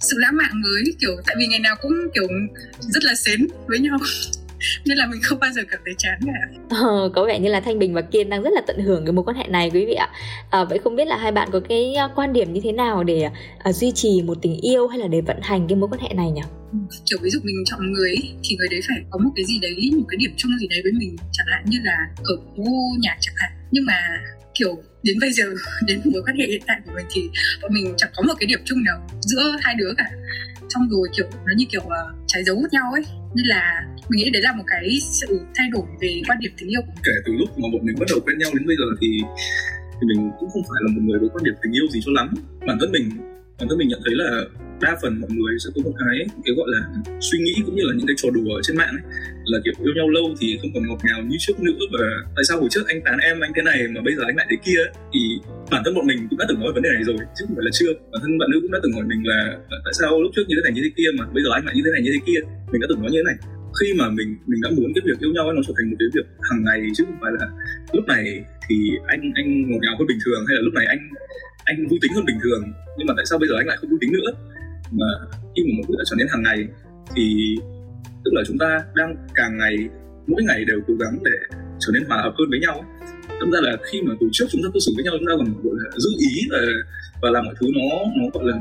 sự 0.00 0.16
lãng 0.18 0.36
mạn 0.36 0.50
mới 0.62 0.84
kiểu 1.00 1.16
tại 1.26 1.36
vì 1.38 1.46
ngày 1.46 1.60
nào 1.60 1.76
cũng 1.82 1.92
kiểu 2.14 2.28
rất 2.80 3.04
là 3.04 3.14
xến 3.14 3.46
với 3.66 3.78
nhau. 3.78 3.98
nên 4.84 4.98
là 4.98 5.06
mình 5.06 5.20
không 5.22 5.38
bao 5.38 5.50
giờ 5.52 5.62
cảm 5.70 5.80
thấy 5.84 5.94
chán 5.98 6.20
cả. 6.26 6.60
Ờ, 6.70 7.10
có 7.14 7.24
vẻ 7.24 7.38
như 7.38 7.48
là 7.48 7.60
thanh 7.60 7.78
bình 7.78 7.94
và 7.94 8.00
kiên 8.00 8.30
đang 8.30 8.42
rất 8.42 8.52
là 8.52 8.60
tận 8.66 8.80
hưởng 8.80 9.04
cái 9.04 9.12
mối 9.12 9.24
quan 9.24 9.36
hệ 9.36 9.44
này 9.48 9.70
quý 9.74 9.86
vị 9.86 9.94
ạ. 9.94 10.08
À, 10.50 10.64
vậy 10.64 10.78
không 10.78 10.96
biết 10.96 11.04
là 11.04 11.16
hai 11.16 11.32
bạn 11.32 11.48
có 11.52 11.60
cái 11.68 11.94
à, 11.94 12.08
quan 12.16 12.32
điểm 12.32 12.52
như 12.52 12.60
thế 12.64 12.72
nào 12.72 13.04
để 13.04 13.28
uh, 13.68 13.74
duy 13.74 13.92
trì 13.94 14.22
một 14.22 14.38
tình 14.42 14.60
yêu 14.60 14.88
hay 14.88 14.98
là 14.98 15.06
để 15.06 15.20
vận 15.20 15.36
hành 15.42 15.66
cái 15.68 15.76
mối 15.76 15.88
quan 15.92 16.00
hệ 16.00 16.08
này 16.14 16.30
nhỉ? 16.30 16.42
Kiểu 17.10 17.18
ví 17.22 17.30
dụ 17.30 17.40
mình 17.42 17.56
chọn 17.64 17.92
người 17.92 18.10
ấy, 18.10 18.32
thì 18.44 18.56
người 18.56 18.68
đấy 18.70 18.80
phải 18.88 18.98
có 19.10 19.18
một 19.18 19.30
cái 19.36 19.44
gì 19.44 19.58
đấy 19.62 19.90
một 19.96 20.04
cái 20.08 20.16
điểm 20.16 20.30
chung 20.36 20.50
gì 20.60 20.66
đấy 20.70 20.80
với 20.82 20.92
mình. 20.92 21.16
Chẳng 21.32 21.46
hạn 21.50 21.64
như 21.66 21.78
là 21.82 21.96
ở 22.24 22.36
gu 22.56 22.96
nhạc 23.00 23.16
chẳng 23.20 23.34
hạn. 23.36 23.52
Nhưng 23.70 23.84
mà 23.86 23.94
kiểu 24.60 24.74
đến 25.02 25.16
bây 25.20 25.32
giờ 25.32 25.44
đến 25.88 26.00
mối 26.04 26.22
quan 26.26 26.36
hệ 26.36 26.46
hiện 26.46 26.62
tại 26.66 26.78
của 26.84 26.92
mình 26.96 27.06
thì 27.14 27.22
bọn 27.62 27.70
mình 27.74 27.94
chẳng 27.96 28.10
có 28.16 28.22
một 28.28 28.34
cái 28.40 28.46
điểm 28.46 28.60
chung 28.64 28.84
nào 28.84 28.98
giữa 29.20 29.44
hai 29.60 29.74
đứa 29.78 29.92
cả. 29.98 30.10
Xong 30.68 30.88
rồi 30.90 31.08
kiểu 31.16 31.26
nó 31.46 31.52
như 31.56 31.64
kiểu 31.72 31.84
uh, 31.84 32.08
trái 32.26 32.44
dấu 32.44 32.56
hút 32.56 32.72
nhau 32.72 32.86
ấy. 32.92 33.02
Nên 33.36 33.46
là 33.46 33.62
mình 34.08 34.18
nghĩ 34.18 34.30
đấy 34.30 34.42
là 34.42 34.52
một 34.52 34.64
cái 34.66 34.98
sự 35.20 35.40
thay 35.56 35.68
đổi 35.72 35.86
về 36.00 36.22
quan 36.28 36.38
điểm 36.40 36.52
tình 36.58 36.68
yêu 36.68 36.80
của 36.86 36.92
mình. 36.94 37.04
kể 37.04 37.16
từ 37.24 37.32
lúc 37.40 37.48
mà 37.58 37.68
bọn 37.72 37.86
mình 37.86 37.96
bắt 38.00 38.06
đầu 38.10 38.20
quen 38.24 38.38
nhau 38.38 38.50
đến 38.54 38.66
bây 38.66 38.76
giờ 38.80 38.86
thì 39.00 39.08
thì 39.96 40.04
mình 40.10 40.30
cũng 40.38 40.50
không 40.52 40.62
phải 40.62 40.80
là 40.84 40.88
một 40.94 41.02
người 41.04 41.18
có 41.20 41.26
quan 41.34 41.44
điểm 41.44 41.54
tình 41.62 41.72
yêu 41.76 41.86
gì 41.92 42.00
cho 42.04 42.12
lắm. 42.14 42.28
Bản 42.66 42.76
thân 42.80 42.92
mình 42.92 43.06
bản 43.58 43.68
thân 43.68 43.78
mình 43.78 43.88
nhận 43.88 44.00
thấy 44.04 44.14
là 44.22 44.30
đa 44.82 44.92
phần 45.02 45.20
mọi 45.20 45.30
người 45.36 45.52
sẽ 45.62 45.68
có 45.74 45.80
một 45.86 45.94
cái 46.00 46.16
cái 46.44 46.54
gọi 46.58 46.68
là 46.74 46.80
suy 47.20 47.38
nghĩ 47.44 47.54
cũng 47.66 47.76
như 47.76 47.84
là 47.88 47.94
những 47.96 48.06
cái 48.06 48.16
trò 48.20 48.28
đùa 48.36 48.50
ở 48.58 48.60
trên 48.62 48.76
mạng 48.80 48.94
ấy. 48.98 49.04
Là, 49.52 49.58
kiểu, 49.64 49.74
yêu 49.84 49.94
nhau 49.96 50.08
lâu 50.16 50.26
thì 50.40 50.58
không 50.60 50.70
còn 50.74 50.82
ngọt 50.88 51.00
ngào 51.04 51.20
như 51.28 51.36
trước 51.44 51.56
nữa 51.66 51.82
và 51.94 52.04
tại 52.36 52.44
sao 52.48 52.56
hồi 52.60 52.68
trước 52.72 52.84
anh 52.92 53.00
tán 53.04 53.18
em, 53.28 53.40
anh 53.40 53.52
thế 53.56 53.62
này 53.62 53.78
mà 53.94 54.00
bây 54.06 54.14
giờ 54.16 54.22
anh 54.30 54.36
lại 54.36 54.46
thế 54.50 54.56
kia 54.66 54.82
thì 55.12 55.20
bản 55.72 55.82
thân 55.84 55.94
bọn 55.96 56.06
mình 56.10 56.20
cũng 56.30 56.38
đã 56.38 56.44
từng 56.48 56.60
nói 56.60 56.72
vấn 56.76 56.82
đề 56.82 56.90
này 56.96 57.04
rồi, 57.04 57.16
chứ 57.36 57.42
không 57.46 57.56
phải 57.56 57.64
là 57.68 57.72
chưa. 57.78 57.92
Bản 58.12 58.20
thân 58.22 58.38
bạn 58.40 58.48
nữ 58.50 58.58
cũng 58.62 58.72
đã 58.72 58.78
từng 58.82 58.92
hỏi 58.96 59.04
mình 59.12 59.22
là 59.32 59.40
tại 59.86 59.94
sao 59.98 60.10
lúc 60.22 60.32
trước 60.34 60.46
như 60.48 60.54
thế 60.56 60.62
này 60.64 60.72
như 60.76 60.82
thế 60.84 60.90
kia 60.98 61.10
mà 61.18 61.24
bây 61.34 61.42
giờ 61.44 61.50
anh 61.56 61.64
lại 61.66 61.74
như 61.76 61.82
thế 61.84 61.90
này 61.94 62.02
như 62.04 62.10
thế 62.14 62.20
kia? 62.28 62.40
Mình 62.72 62.80
đã 62.82 62.86
từng 62.88 63.00
nói 63.02 63.10
như 63.12 63.20
thế 63.20 63.26
này. 63.30 63.38
Khi 63.80 63.88
mà 64.00 64.06
mình 64.18 64.30
mình 64.50 64.60
đã 64.64 64.70
muốn 64.76 64.88
cái 64.94 65.02
việc 65.06 65.18
yêu 65.24 65.32
nhau 65.34 65.44
ấy, 65.50 65.54
nó 65.56 65.62
trở 65.66 65.74
thành 65.76 65.86
một 65.90 65.96
cái 66.00 66.08
việc 66.14 66.26
hàng 66.48 66.60
ngày 66.66 66.80
chứ 66.96 67.02
không 67.08 67.20
phải 67.22 67.32
là 67.38 67.46
lúc 67.96 68.04
này 68.12 68.22
thì 68.66 68.76
anh 69.14 69.22
anh 69.40 69.48
ngọt 69.70 69.80
ngào 69.82 69.94
hơn 69.98 70.06
bình 70.12 70.20
thường 70.24 70.42
hay 70.48 70.54
là 70.58 70.62
lúc 70.66 70.74
này 70.74 70.86
anh 70.94 71.00
anh 71.70 71.76
vui 71.90 71.98
tính 72.02 72.12
hơn 72.16 72.24
bình 72.30 72.38
thường. 72.42 72.62
Nhưng 72.98 73.06
mà 73.08 73.14
tại 73.16 73.26
sao 73.28 73.38
bây 73.38 73.48
giờ 73.48 73.54
anh 73.60 73.66
lại 73.66 73.76
không 73.80 73.90
vui 73.90 73.98
tính 74.02 74.12
nữa? 74.12 74.30
Mà 74.90 75.06
khi 75.56 75.62
mà 75.66 75.72
một 75.78 75.84
thứ 75.88 75.94
đã 75.98 76.04
trở 76.10 76.16
nên 76.18 76.26
hàng 76.30 76.42
ngày, 76.42 76.68
thì 77.16 77.56
tức 78.24 78.30
là 78.34 78.42
chúng 78.46 78.58
ta 78.58 78.80
đang 78.94 79.16
càng 79.34 79.58
ngày, 79.58 79.76
mỗi 80.26 80.42
ngày 80.42 80.64
đều 80.64 80.80
cố 80.86 80.94
gắng 80.94 81.18
để 81.24 81.56
trở 81.78 81.90
nên 81.94 82.04
hòa 82.08 82.22
hợp 82.22 82.34
hơn 82.38 82.50
với 82.50 82.60
nhau 82.60 82.84
tâm 83.40 83.50
ra 83.50 83.60
là 83.62 83.76
khi 83.92 84.02
mà 84.02 84.14
từ 84.20 84.28
trước 84.32 84.46
chúng 84.50 84.62
ta 84.62 84.68
cư 84.74 84.80
xử 84.80 84.92
với 84.96 85.04
nhau, 85.04 85.14
chúng 85.18 85.26
ta 85.26 85.34
còn, 85.38 85.62
gọi 85.64 85.74
là, 85.78 85.90
giữ 85.96 86.10
ý 86.18 86.48
và 86.50 86.58
và 87.22 87.30
làm 87.30 87.44
mọi 87.44 87.54
thứ 87.60 87.66
nó 87.74 87.88
nó, 88.16 88.24
gọi 88.32 88.44
là, 88.44 88.56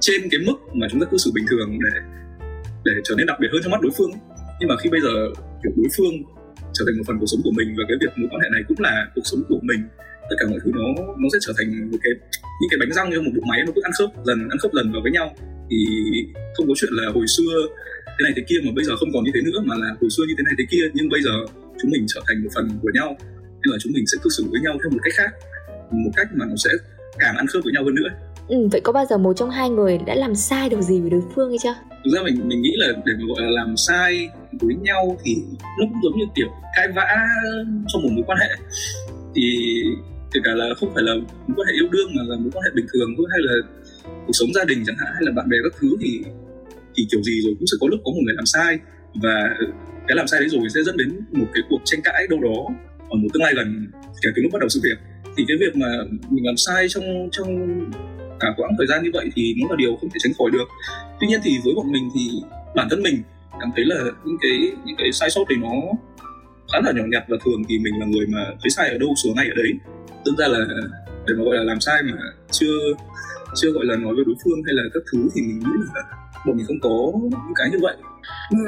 trên 0.00 0.20
cái 0.30 0.40
mức 0.46 0.56
mà 0.72 0.86
chúng 0.90 1.00
ta 1.00 1.06
cư 1.10 1.16
xử 1.18 1.30
bình 1.34 1.44
thường 1.50 1.78
để 1.84 2.00
để 2.84 2.92
trở 3.04 3.14
nên 3.18 3.26
đặc 3.26 3.38
biệt 3.40 3.48
hơn 3.52 3.62
trong 3.62 3.72
mắt 3.72 3.80
đối 3.80 3.92
phương 3.98 4.10
nhưng 4.60 4.68
mà 4.68 4.76
khi 4.76 4.90
bây 4.90 5.00
giờ, 5.00 5.14
kiểu, 5.62 5.72
đối 5.76 5.88
phương 5.96 6.14
trở 6.72 6.84
thành 6.86 6.98
một 6.98 7.04
phần 7.06 7.18
cuộc 7.20 7.26
sống 7.26 7.40
của 7.44 7.50
mình 7.56 7.74
và 7.78 7.84
cái 7.88 7.96
việc 8.00 8.12
mối 8.16 8.28
quan 8.30 8.40
hệ 8.40 8.48
này 8.52 8.62
cũng 8.68 8.80
là 8.80 9.06
cuộc 9.14 9.22
sống 9.24 9.40
của 9.48 9.60
mình 9.62 9.80
tất 10.30 10.36
cả 10.38 10.46
mọi 10.50 10.58
thứ 10.62 10.70
nó 10.74 10.86
nó 11.22 11.28
sẽ 11.32 11.38
trở 11.46 11.52
thành 11.58 11.90
một 11.90 12.00
cái 12.04 12.12
những 12.60 12.70
cái 12.70 12.78
bánh 12.80 12.92
răng 12.96 13.10
như 13.10 13.20
một 13.20 13.32
bộ 13.36 13.42
máy 13.50 13.58
nó 13.66 13.70
cứ 13.74 13.80
ăn 13.88 13.92
khớp 13.98 14.10
dần 14.26 14.38
ăn 14.52 14.58
khớp 14.58 14.72
dần 14.76 14.92
vào 14.92 15.02
với 15.04 15.12
nhau. 15.12 15.28
Thì 15.70 15.78
không 16.54 16.66
có 16.68 16.74
chuyện 16.76 16.92
là 16.92 17.06
hồi 17.16 17.26
xưa 17.36 17.52
thế 18.14 18.22
này 18.26 18.32
thế 18.36 18.42
kia 18.48 18.58
mà 18.64 18.70
bây 18.78 18.84
giờ 18.84 18.92
không 19.00 19.10
còn 19.14 19.24
như 19.24 19.32
thế 19.34 19.40
nữa 19.48 19.58
mà 19.68 19.74
là 19.82 19.88
hồi 20.00 20.10
xưa 20.10 20.24
như 20.28 20.34
thế 20.38 20.42
này 20.48 20.54
thế 20.58 20.64
kia 20.72 20.84
nhưng 20.94 21.08
bây 21.14 21.22
giờ 21.26 21.34
chúng 21.80 21.90
mình 21.90 22.04
trở 22.08 22.20
thành 22.26 22.38
một 22.44 22.50
phần 22.54 22.66
của 22.82 22.90
nhau. 22.94 23.16
Nên 23.60 23.68
là 23.72 23.78
chúng 23.82 23.92
mình 23.92 24.04
sẽ 24.10 24.16
cư 24.22 24.30
xử 24.36 24.44
với 24.52 24.60
nhau 24.60 24.74
theo 24.80 24.90
một 24.90 25.02
cách 25.04 25.14
khác 25.16 25.30
một 25.90 26.10
cách 26.16 26.28
mà 26.34 26.46
nó 26.46 26.56
sẽ 26.56 26.70
càng 27.18 27.36
ăn 27.36 27.46
khớp 27.46 27.64
với 27.64 27.72
nhau 27.72 27.84
hơn 27.84 27.94
nữa. 27.94 28.08
Ừ, 28.48 28.68
vậy 28.72 28.80
có 28.84 28.92
bao 28.92 29.06
giờ 29.10 29.18
một 29.18 29.32
trong 29.36 29.50
hai 29.50 29.70
người 29.70 29.98
đã 30.06 30.14
làm 30.14 30.34
sai 30.34 30.68
được 30.68 30.82
gì 30.82 31.00
với 31.00 31.10
đối 31.10 31.22
phương 31.34 31.48
hay 31.48 31.58
chưa? 31.62 31.74
Thực 32.04 32.10
ra 32.14 32.22
mình 32.22 32.48
mình 32.48 32.62
nghĩ 32.62 32.72
là 32.76 32.92
để 33.04 33.12
mà 33.18 33.24
gọi 33.28 33.42
là 33.42 33.50
làm 33.50 33.76
sai 33.76 34.28
với 34.60 34.74
nhau 34.74 35.16
thì 35.24 35.36
nó 35.78 35.86
cũng 35.90 36.00
giống 36.02 36.18
như 36.18 36.24
kiểu 36.34 36.48
cãi 36.76 36.88
vã 36.96 37.16
trong 37.88 38.02
một 38.02 38.08
mối 38.12 38.24
quan 38.26 38.38
hệ. 38.38 38.48
Thì 39.34 39.82
kể 40.32 40.40
cả 40.44 40.52
là 40.54 40.74
không 40.78 40.94
phải 40.94 41.02
là 41.02 41.14
mối 41.46 41.54
quan 41.56 41.66
hệ 41.68 41.74
yêu 41.80 41.88
đương 41.90 42.10
mà 42.16 42.22
là 42.26 42.36
mối 42.36 42.50
quan 42.54 42.62
hệ 42.64 42.70
bình 42.74 42.86
thường 42.92 43.14
thôi, 43.16 43.26
hay 43.30 43.40
là 43.42 43.54
cuộc 44.26 44.32
sống 44.32 44.52
gia 44.54 44.64
đình 44.64 44.82
chẳng 44.86 44.96
hạn, 44.98 45.10
hay 45.14 45.22
là 45.26 45.32
bạn 45.32 45.48
bè 45.48 45.56
các 45.62 45.72
thứ 45.80 45.88
thì 46.00 46.20
thì 46.94 47.06
kiểu 47.10 47.22
gì 47.22 47.40
rồi 47.44 47.54
cũng 47.58 47.66
sẽ 47.66 47.76
có 47.80 47.86
lúc 47.90 48.00
có 48.04 48.10
một 48.10 48.20
người 48.24 48.34
làm 48.34 48.46
sai. 48.46 48.78
Và 49.22 49.56
cái 50.06 50.16
làm 50.16 50.26
sai 50.26 50.40
đấy 50.40 50.48
rồi 50.48 50.62
sẽ 50.74 50.82
dẫn 50.82 50.96
đến 50.96 51.20
một 51.32 51.46
cái 51.54 51.62
cuộc 51.68 51.80
tranh 51.84 52.00
cãi 52.04 52.26
đâu 52.30 52.40
đó 52.40 52.58
ở 53.10 53.16
một 53.16 53.28
tương 53.32 53.42
lai 53.42 53.52
gần, 53.56 53.90
kể 54.22 54.30
từ 54.36 54.42
lúc 54.42 54.52
bắt 54.52 54.60
đầu 54.60 54.68
sự 54.68 54.80
việc. 54.84 54.98
Thì 55.36 55.44
cái 55.48 55.56
việc 55.60 55.76
mà 55.76 55.88
mình 56.30 56.46
làm 56.46 56.56
sai 56.56 56.88
trong 56.88 57.28
trong 57.32 57.48
cả 58.40 58.48
quãng 58.56 58.74
thời 58.78 58.86
gian 58.86 59.02
như 59.02 59.10
vậy 59.12 59.30
thì 59.34 59.54
nó 59.60 59.66
là 59.70 59.76
điều 59.78 59.96
không 59.96 60.10
thể 60.10 60.18
tránh 60.18 60.32
khỏi 60.38 60.50
được. 60.50 60.68
Tuy 61.20 61.26
nhiên 61.26 61.40
thì 61.44 61.50
với 61.64 61.74
bọn 61.74 61.92
mình 61.92 62.08
thì 62.14 62.30
bản 62.74 62.86
thân 62.90 63.02
mình 63.02 63.22
cảm 63.60 63.70
thấy 63.76 63.84
là 63.84 63.98
những 64.24 64.36
cái 64.40 64.72
những 64.86 64.96
cái 64.98 65.12
sai 65.12 65.30
sót 65.30 65.44
thì 65.50 65.56
nó 65.56 65.72
khá 66.72 66.78
là 66.84 66.92
nhỏ 66.92 67.02
nhặt 67.08 67.24
và 67.28 67.36
thường 67.44 67.62
thì 67.68 67.78
mình 67.78 68.00
là 68.00 68.06
người 68.06 68.26
mà 68.26 68.44
thấy 68.60 68.70
sai 68.70 68.88
ở 68.88 68.98
đâu 68.98 69.14
sửa 69.22 69.30
ngay 69.36 69.46
ở 69.48 69.54
đấy. 69.56 69.72
Tương 70.24 70.36
ra 70.36 70.48
là 70.48 70.58
để 71.26 71.34
mà 71.38 71.44
gọi 71.44 71.56
là 71.56 71.62
làm 71.62 71.80
sai 71.80 72.02
mà 72.02 72.12
chưa 72.50 72.76
chưa 73.54 73.70
gọi 73.70 73.84
là 73.84 73.96
nói 73.96 74.14
với 74.14 74.24
đối 74.24 74.34
phương 74.44 74.62
hay 74.66 74.74
là 74.74 74.82
các 74.94 75.02
thứ 75.12 75.28
thì 75.34 75.40
mình 75.42 75.58
nghĩ 75.58 75.72
là 75.94 76.02
bọn 76.46 76.56
mình 76.56 76.66
không 76.66 76.80
có 76.80 77.12
những 77.22 77.54
cái 77.54 77.68
như 77.72 77.78
vậy. 77.82 77.96
Ừ, 78.50 78.58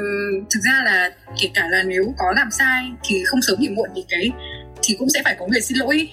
thực 0.49 0.59
ra 0.59 0.81
là 0.85 1.09
kể 1.41 1.49
cả 1.53 1.67
là 1.71 1.83
nếu 1.83 2.13
có 2.17 2.33
làm 2.35 2.51
sai 2.51 2.91
thì 3.03 3.23
không 3.25 3.41
sớm 3.41 3.57
thì 3.61 3.69
muộn 3.69 3.89
thì 3.95 4.03
cái 4.09 4.31
thì 4.83 4.95
cũng 4.99 5.09
sẽ 5.09 5.21
phải 5.23 5.35
có 5.39 5.47
người 5.47 5.61
xin 5.61 5.77
lỗi. 5.77 6.09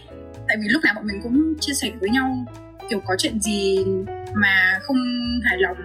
Tại 0.48 0.56
vì 0.60 0.68
lúc 0.68 0.82
nào 0.84 0.94
bọn 0.96 1.06
mình 1.06 1.20
cũng 1.22 1.54
chia 1.60 1.72
sẻ 1.72 1.90
với 2.00 2.10
nhau 2.10 2.46
kiểu 2.90 3.00
có 3.06 3.14
chuyện 3.18 3.40
gì 3.40 3.84
mà 4.34 4.78
không 4.82 4.96
hài 5.44 5.58
lòng 5.58 5.76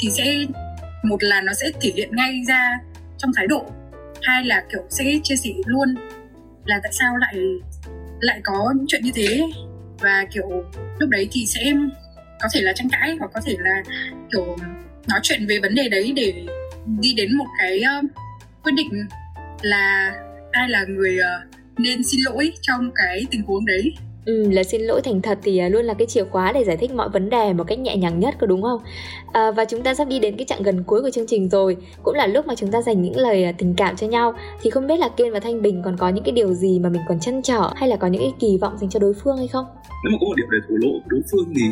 thì 0.00 0.08
sẽ 0.10 0.44
một 1.02 1.22
là 1.22 1.40
nó 1.40 1.52
sẽ 1.52 1.70
thể 1.80 1.92
hiện 1.94 2.16
ngay 2.16 2.42
ra 2.48 2.78
trong 3.18 3.30
thái 3.36 3.46
độ 3.46 3.66
hai 4.22 4.44
là 4.44 4.64
kiểu 4.72 4.82
sẽ 4.90 5.04
chia 5.22 5.36
sẻ 5.36 5.50
luôn 5.66 5.94
là 6.64 6.80
tại 6.82 6.92
sao 6.92 7.16
lại 7.16 7.36
lại 8.20 8.40
có 8.44 8.72
những 8.76 8.86
chuyện 8.88 9.02
như 9.04 9.10
thế? 9.14 9.42
Và 10.00 10.24
kiểu 10.34 10.64
lúc 10.98 11.10
đấy 11.10 11.28
thì 11.32 11.46
sẽ 11.46 11.72
có 12.40 12.48
thể 12.54 12.60
là 12.60 12.72
tranh 12.72 12.88
cãi 12.88 13.16
hoặc 13.18 13.30
có 13.34 13.40
thể 13.46 13.56
là 13.58 13.82
kiểu 14.32 14.56
nói 15.08 15.20
chuyện 15.22 15.46
về 15.46 15.58
vấn 15.62 15.74
đề 15.74 15.88
đấy 15.88 16.12
để 16.16 16.46
đi 17.00 17.14
đến 17.14 17.36
một 17.36 17.46
cái 17.58 17.82
uh, 17.98 18.10
quyết 18.62 18.72
định 18.76 18.90
là 19.62 20.14
ai 20.50 20.68
là 20.68 20.84
người 20.88 21.18
uh, 21.18 21.54
nên 21.78 22.02
xin 22.04 22.20
lỗi 22.24 22.52
trong 22.60 22.90
cái 22.94 23.26
tình 23.30 23.42
huống 23.42 23.66
đấy. 23.66 23.94
Ừ, 24.28 24.50
là 24.50 24.62
xin 24.64 24.82
lỗi 24.82 25.00
thành 25.04 25.22
thật 25.22 25.38
thì 25.42 25.58
à, 25.58 25.68
luôn 25.68 25.84
là 25.84 25.94
cái 25.94 26.06
chìa 26.06 26.24
khóa 26.24 26.52
để 26.52 26.64
giải 26.64 26.76
thích 26.76 26.90
mọi 26.94 27.08
vấn 27.08 27.30
đề 27.30 27.52
một 27.52 27.64
cách 27.64 27.78
nhẹ 27.78 27.96
nhàng 27.96 28.20
nhất 28.20 28.34
có 28.40 28.46
đúng 28.46 28.62
không? 28.62 28.80
À, 29.32 29.50
và 29.50 29.64
chúng 29.64 29.82
ta 29.82 29.94
sắp 29.94 30.08
đi 30.08 30.18
đến 30.18 30.36
cái 30.36 30.46
chặng 30.48 30.62
gần 30.62 30.82
cuối 30.86 31.02
của 31.02 31.10
chương 31.10 31.26
trình 31.26 31.48
rồi, 31.48 31.76
cũng 32.02 32.14
là 32.14 32.26
lúc 32.26 32.46
mà 32.46 32.54
chúng 32.54 32.70
ta 32.70 32.82
dành 32.82 33.02
những 33.02 33.16
lời 33.16 33.44
à, 33.44 33.52
tình 33.58 33.74
cảm 33.76 33.96
cho 33.96 34.06
nhau. 34.06 34.34
Thì 34.62 34.70
không 34.70 34.86
biết 34.86 34.98
là 34.98 35.08
Kiên 35.16 35.32
và 35.32 35.40
Thanh 35.40 35.62
Bình 35.62 35.82
còn 35.84 35.96
có 35.96 36.08
những 36.08 36.24
cái 36.24 36.32
điều 36.32 36.52
gì 36.52 36.78
mà 36.78 36.88
mình 36.88 37.02
còn 37.08 37.20
chăn 37.20 37.42
trở 37.42 37.62
hay 37.76 37.88
là 37.88 37.96
có 37.96 38.06
những 38.06 38.22
cái 38.22 38.32
kỳ 38.40 38.58
vọng 38.62 38.74
dành 38.80 38.90
cho 38.90 39.00
đối 39.00 39.14
phương 39.14 39.36
hay 39.36 39.48
không? 39.48 39.66
Nếu 40.04 40.10
mà 40.12 40.18
có 40.20 40.26
một 40.26 40.36
điểm 40.36 40.46
để 40.52 40.58
thổ 40.68 40.74
lộ 40.82 40.92
đối 41.12 41.22
phương 41.30 41.46
thì 41.56 41.64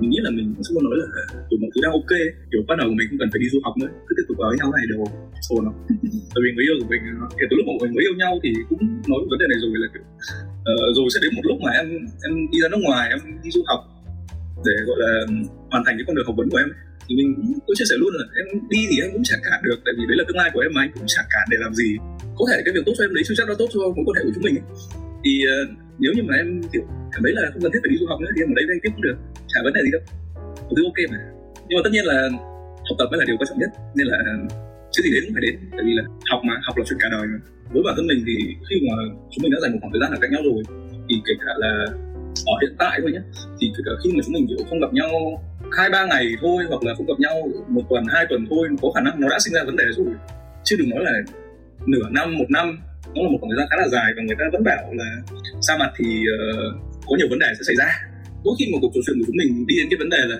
mình 0.00 0.10
nghĩ 0.10 0.18
là 0.26 0.30
mình 0.30 0.54
sẽ 0.66 0.74
nói 0.74 0.96
là 1.02 1.06
từ 1.50 1.54
mọi 1.60 1.70
thứ 1.74 1.80
đang 1.84 1.92
ok, 1.92 2.12
kiểu 2.50 2.60
ban 2.68 2.78
đầu 2.78 2.88
mình 2.98 3.06
không 3.10 3.18
cần 3.20 3.28
phải 3.32 3.40
đi 3.42 3.48
du 3.52 3.58
học 3.66 3.74
nữa, 3.80 3.90
cứ 4.06 4.12
tiếp 4.16 4.26
tục 4.28 4.36
vào 4.40 4.48
với 4.50 4.58
nhau 4.60 4.68
này 4.76 4.84
đều 4.90 4.98
ổn 5.54 5.64
không? 5.66 5.78
Tại 6.32 6.40
vì 6.44 6.50
người 6.54 6.64
yêu 6.68 6.76
của 6.80 6.88
mình 6.92 7.02
kể 7.38 7.44
từ 7.48 7.54
lúc 7.58 7.64
mà 7.68 7.72
mình 7.82 7.92
mới 7.96 8.04
yêu 8.06 8.14
nhau 8.22 8.32
thì 8.42 8.50
cũng 8.68 8.82
nói 9.10 9.18
vấn 9.32 9.38
đề 9.42 9.46
này 9.52 9.58
rồi 9.62 9.70
là 9.84 9.88
kiểu 9.94 10.04
Ờ, 10.64 10.74
rồi 10.96 11.06
sẽ 11.14 11.18
đến 11.22 11.32
một 11.36 11.44
lúc 11.48 11.58
mà 11.64 11.70
em 11.80 11.86
em 12.26 12.32
đi 12.52 12.58
ra 12.62 12.68
nước 12.68 12.82
ngoài 12.86 13.04
em 13.14 13.20
đi 13.44 13.50
du 13.50 13.62
học 13.70 13.80
để 14.66 14.76
gọi 14.88 14.98
là 15.04 15.12
hoàn 15.70 15.82
thành 15.84 15.94
cái 15.98 16.04
con 16.06 16.16
đường 16.16 16.26
học 16.26 16.36
vấn 16.38 16.48
của 16.50 16.60
em 16.64 16.70
thì 17.06 17.12
mình 17.18 17.28
cũng 17.36 17.58
có 17.66 17.72
chia 17.76 17.88
sẻ 17.90 17.96
luôn 17.98 18.12
là 18.18 18.24
em 18.40 18.46
đi 18.74 18.80
thì 18.90 18.96
em 19.04 19.08
cũng 19.12 19.24
chả 19.28 19.36
cản 19.46 19.58
được 19.66 19.78
tại 19.84 19.94
vì 19.96 20.02
đấy 20.08 20.16
là 20.20 20.24
tương 20.26 20.40
lai 20.40 20.50
của 20.54 20.62
em 20.66 20.72
mà 20.74 20.80
anh 20.84 20.92
cũng 20.94 21.06
chả 21.14 21.22
cản 21.32 21.44
để 21.50 21.56
làm 21.64 21.72
gì. 21.80 21.88
Có 22.38 22.44
thể 22.48 22.56
cái 22.64 22.72
việc 22.74 22.84
tốt 22.86 22.94
cho 22.96 23.04
em 23.06 23.14
đấy 23.14 23.24
chưa 23.26 23.36
chắc 23.38 23.46
nó 23.48 23.54
tốt 23.60 23.68
cho 23.72 23.80
mối 23.96 24.04
quan 24.06 24.16
hệ 24.16 24.22
của 24.24 24.34
chúng 24.34 24.46
mình 24.46 24.56
thì 25.24 25.32
uh, 25.52 25.68
nếu 26.02 26.12
như 26.16 26.22
mà 26.28 26.34
em 26.42 26.48
kiểu 26.72 26.84
cảm 27.12 27.20
thấy 27.24 27.32
là 27.38 27.42
không 27.52 27.62
cần 27.62 27.72
thiết 27.72 27.82
phải 27.82 27.90
đi 27.92 27.96
du 28.00 28.06
học 28.10 28.18
nữa 28.20 28.32
thì 28.34 28.40
em 28.42 28.48
ở 28.52 28.54
đây 28.58 28.64
đây 28.70 28.78
tiếp 28.82 28.92
cũng 28.94 29.06
được 29.08 29.16
chả 29.50 29.58
vấn 29.64 29.72
đề 29.76 29.80
gì 29.86 29.92
đâu. 29.96 30.02
Một 30.66 30.74
thứ 30.76 30.82
ok 30.90 30.98
mà. 31.12 31.18
Nhưng 31.66 31.76
mà 31.78 31.82
tất 31.84 31.92
nhiên 31.94 32.04
là 32.10 32.18
học 32.88 32.96
tập 32.98 33.06
mới 33.10 33.18
là 33.20 33.24
điều 33.28 33.36
quan 33.38 33.48
trọng 33.48 33.60
nhất 33.62 33.70
nên 33.96 34.06
là 34.10 34.16
ờ, 34.30 34.34
chứ 34.92 35.00
gì 35.04 35.10
đến 35.14 35.22
cũng 35.24 35.34
phải 35.36 35.44
đến 35.46 35.54
tại 35.76 35.82
vì 35.86 35.92
là 35.98 36.04
học 36.30 36.40
mà 36.48 36.54
học 36.66 36.74
là 36.78 36.84
chuyện 36.88 36.98
cả 37.02 37.08
đời 37.14 37.26
mà 37.32 37.38
với 37.72 37.82
bản 37.86 37.94
thân 37.96 38.06
mình 38.06 38.20
thì 38.26 38.36
khi 38.68 38.76
mà 38.88 38.94
chúng 39.30 39.42
mình 39.42 39.52
đã 39.52 39.58
dành 39.62 39.72
một 39.72 39.78
khoảng 39.80 39.92
thời 39.92 40.00
gian 40.02 40.10
ở 40.16 40.18
cạnh 40.20 40.32
nhau 40.32 40.42
rồi 40.50 40.62
thì 41.08 41.14
kể 41.26 41.34
cả 41.44 41.52
là 41.56 41.72
ở 42.52 42.54
hiện 42.62 42.74
tại 42.78 42.94
thôi 43.02 43.10
nhé 43.12 43.22
thì 43.58 43.66
kể 43.74 43.82
cả 43.86 43.92
khi 44.04 44.10
mà 44.14 44.20
chúng 44.24 44.34
mình 44.36 44.46
kiểu 44.48 44.66
không 44.68 44.80
gặp 44.80 44.92
nhau 44.92 45.10
hai 45.76 45.90
ba 45.90 46.06
ngày 46.06 46.26
thôi 46.42 46.64
hoặc 46.70 46.82
là 46.86 46.94
không 46.96 47.06
gặp 47.06 47.18
nhau 47.18 47.36
một 47.68 47.84
tuần 47.90 48.04
hai 48.14 48.26
tuần 48.28 48.46
thôi 48.50 48.68
có 48.82 48.90
khả 48.94 49.00
năng 49.00 49.20
nó 49.20 49.28
đã 49.28 49.38
sinh 49.38 49.54
ra 49.54 49.64
vấn 49.64 49.76
đề 49.76 49.84
rồi. 49.96 50.12
Chứ 50.64 50.76
đừng 50.78 50.90
nói 50.90 51.04
là 51.04 51.12
nửa 51.86 52.06
năm 52.10 52.38
một 52.38 52.50
năm 52.56 52.66
nó 53.14 53.22
là 53.22 53.28
một 53.28 53.38
khoảng 53.40 53.50
thời 53.50 53.58
gian 53.58 53.66
khá 53.70 53.76
là 53.82 53.88
dài 53.88 54.08
và 54.16 54.22
người 54.26 54.36
ta 54.38 54.44
vẫn 54.52 54.62
bảo 54.64 54.84
là 55.00 55.08
xa 55.66 55.76
mặt 55.76 55.90
thì 55.96 56.06
uh, 56.34 56.74
có 57.06 57.16
nhiều 57.16 57.28
vấn 57.30 57.38
đề 57.38 57.46
sẽ 57.58 57.62
xảy 57.68 57.76
ra. 57.76 57.88
Mỗi 58.44 58.54
khi 58.58 58.64
một 58.72 58.78
cuộc 58.82 58.90
trò 58.94 59.00
chuyện 59.06 59.16
của 59.18 59.26
chúng 59.26 59.38
mình 59.42 59.66
đi 59.66 59.74
đến 59.78 59.86
cái 59.90 59.98
vấn 60.02 60.10
đề 60.14 60.20
là 60.30 60.36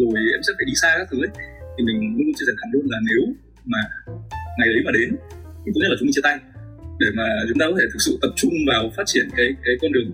rồi 0.00 0.16
em 0.36 0.42
sẽ 0.46 0.52
phải 0.56 0.66
đi 0.70 0.74
xa 0.82 0.90
các 0.98 1.08
thứ 1.10 1.18
ấy 1.26 1.32
thì 1.74 1.80
mình 1.88 1.98
luôn 2.16 2.34
chia 2.36 2.46
sẻ 2.48 2.54
thẳng 2.60 2.70
luôn 2.72 2.84
là 2.92 2.98
nếu 3.08 3.22
mà 3.72 3.80
ngày 4.58 4.68
đấy 4.74 4.82
mà 4.86 4.92
đến 4.98 5.08
thì 5.62 5.68
tốt 5.74 5.80
nhất 5.80 5.90
là 5.92 5.96
chúng 5.98 6.06
mình 6.06 6.16
chia 6.16 6.26
tay 6.28 6.36
để 6.98 7.06
mà 7.14 7.24
chúng 7.48 7.58
ta 7.58 7.66
có 7.70 7.76
thể 7.78 7.86
thực 7.92 8.00
sự 8.06 8.18
tập 8.22 8.32
trung 8.36 8.52
vào 8.66 8.90
phát 8.96 9.02
triển 9.06 9.26
cái 9.36 9.48
cái 9.64 9.74
con 9.80 9.92
đường 9.92 10.10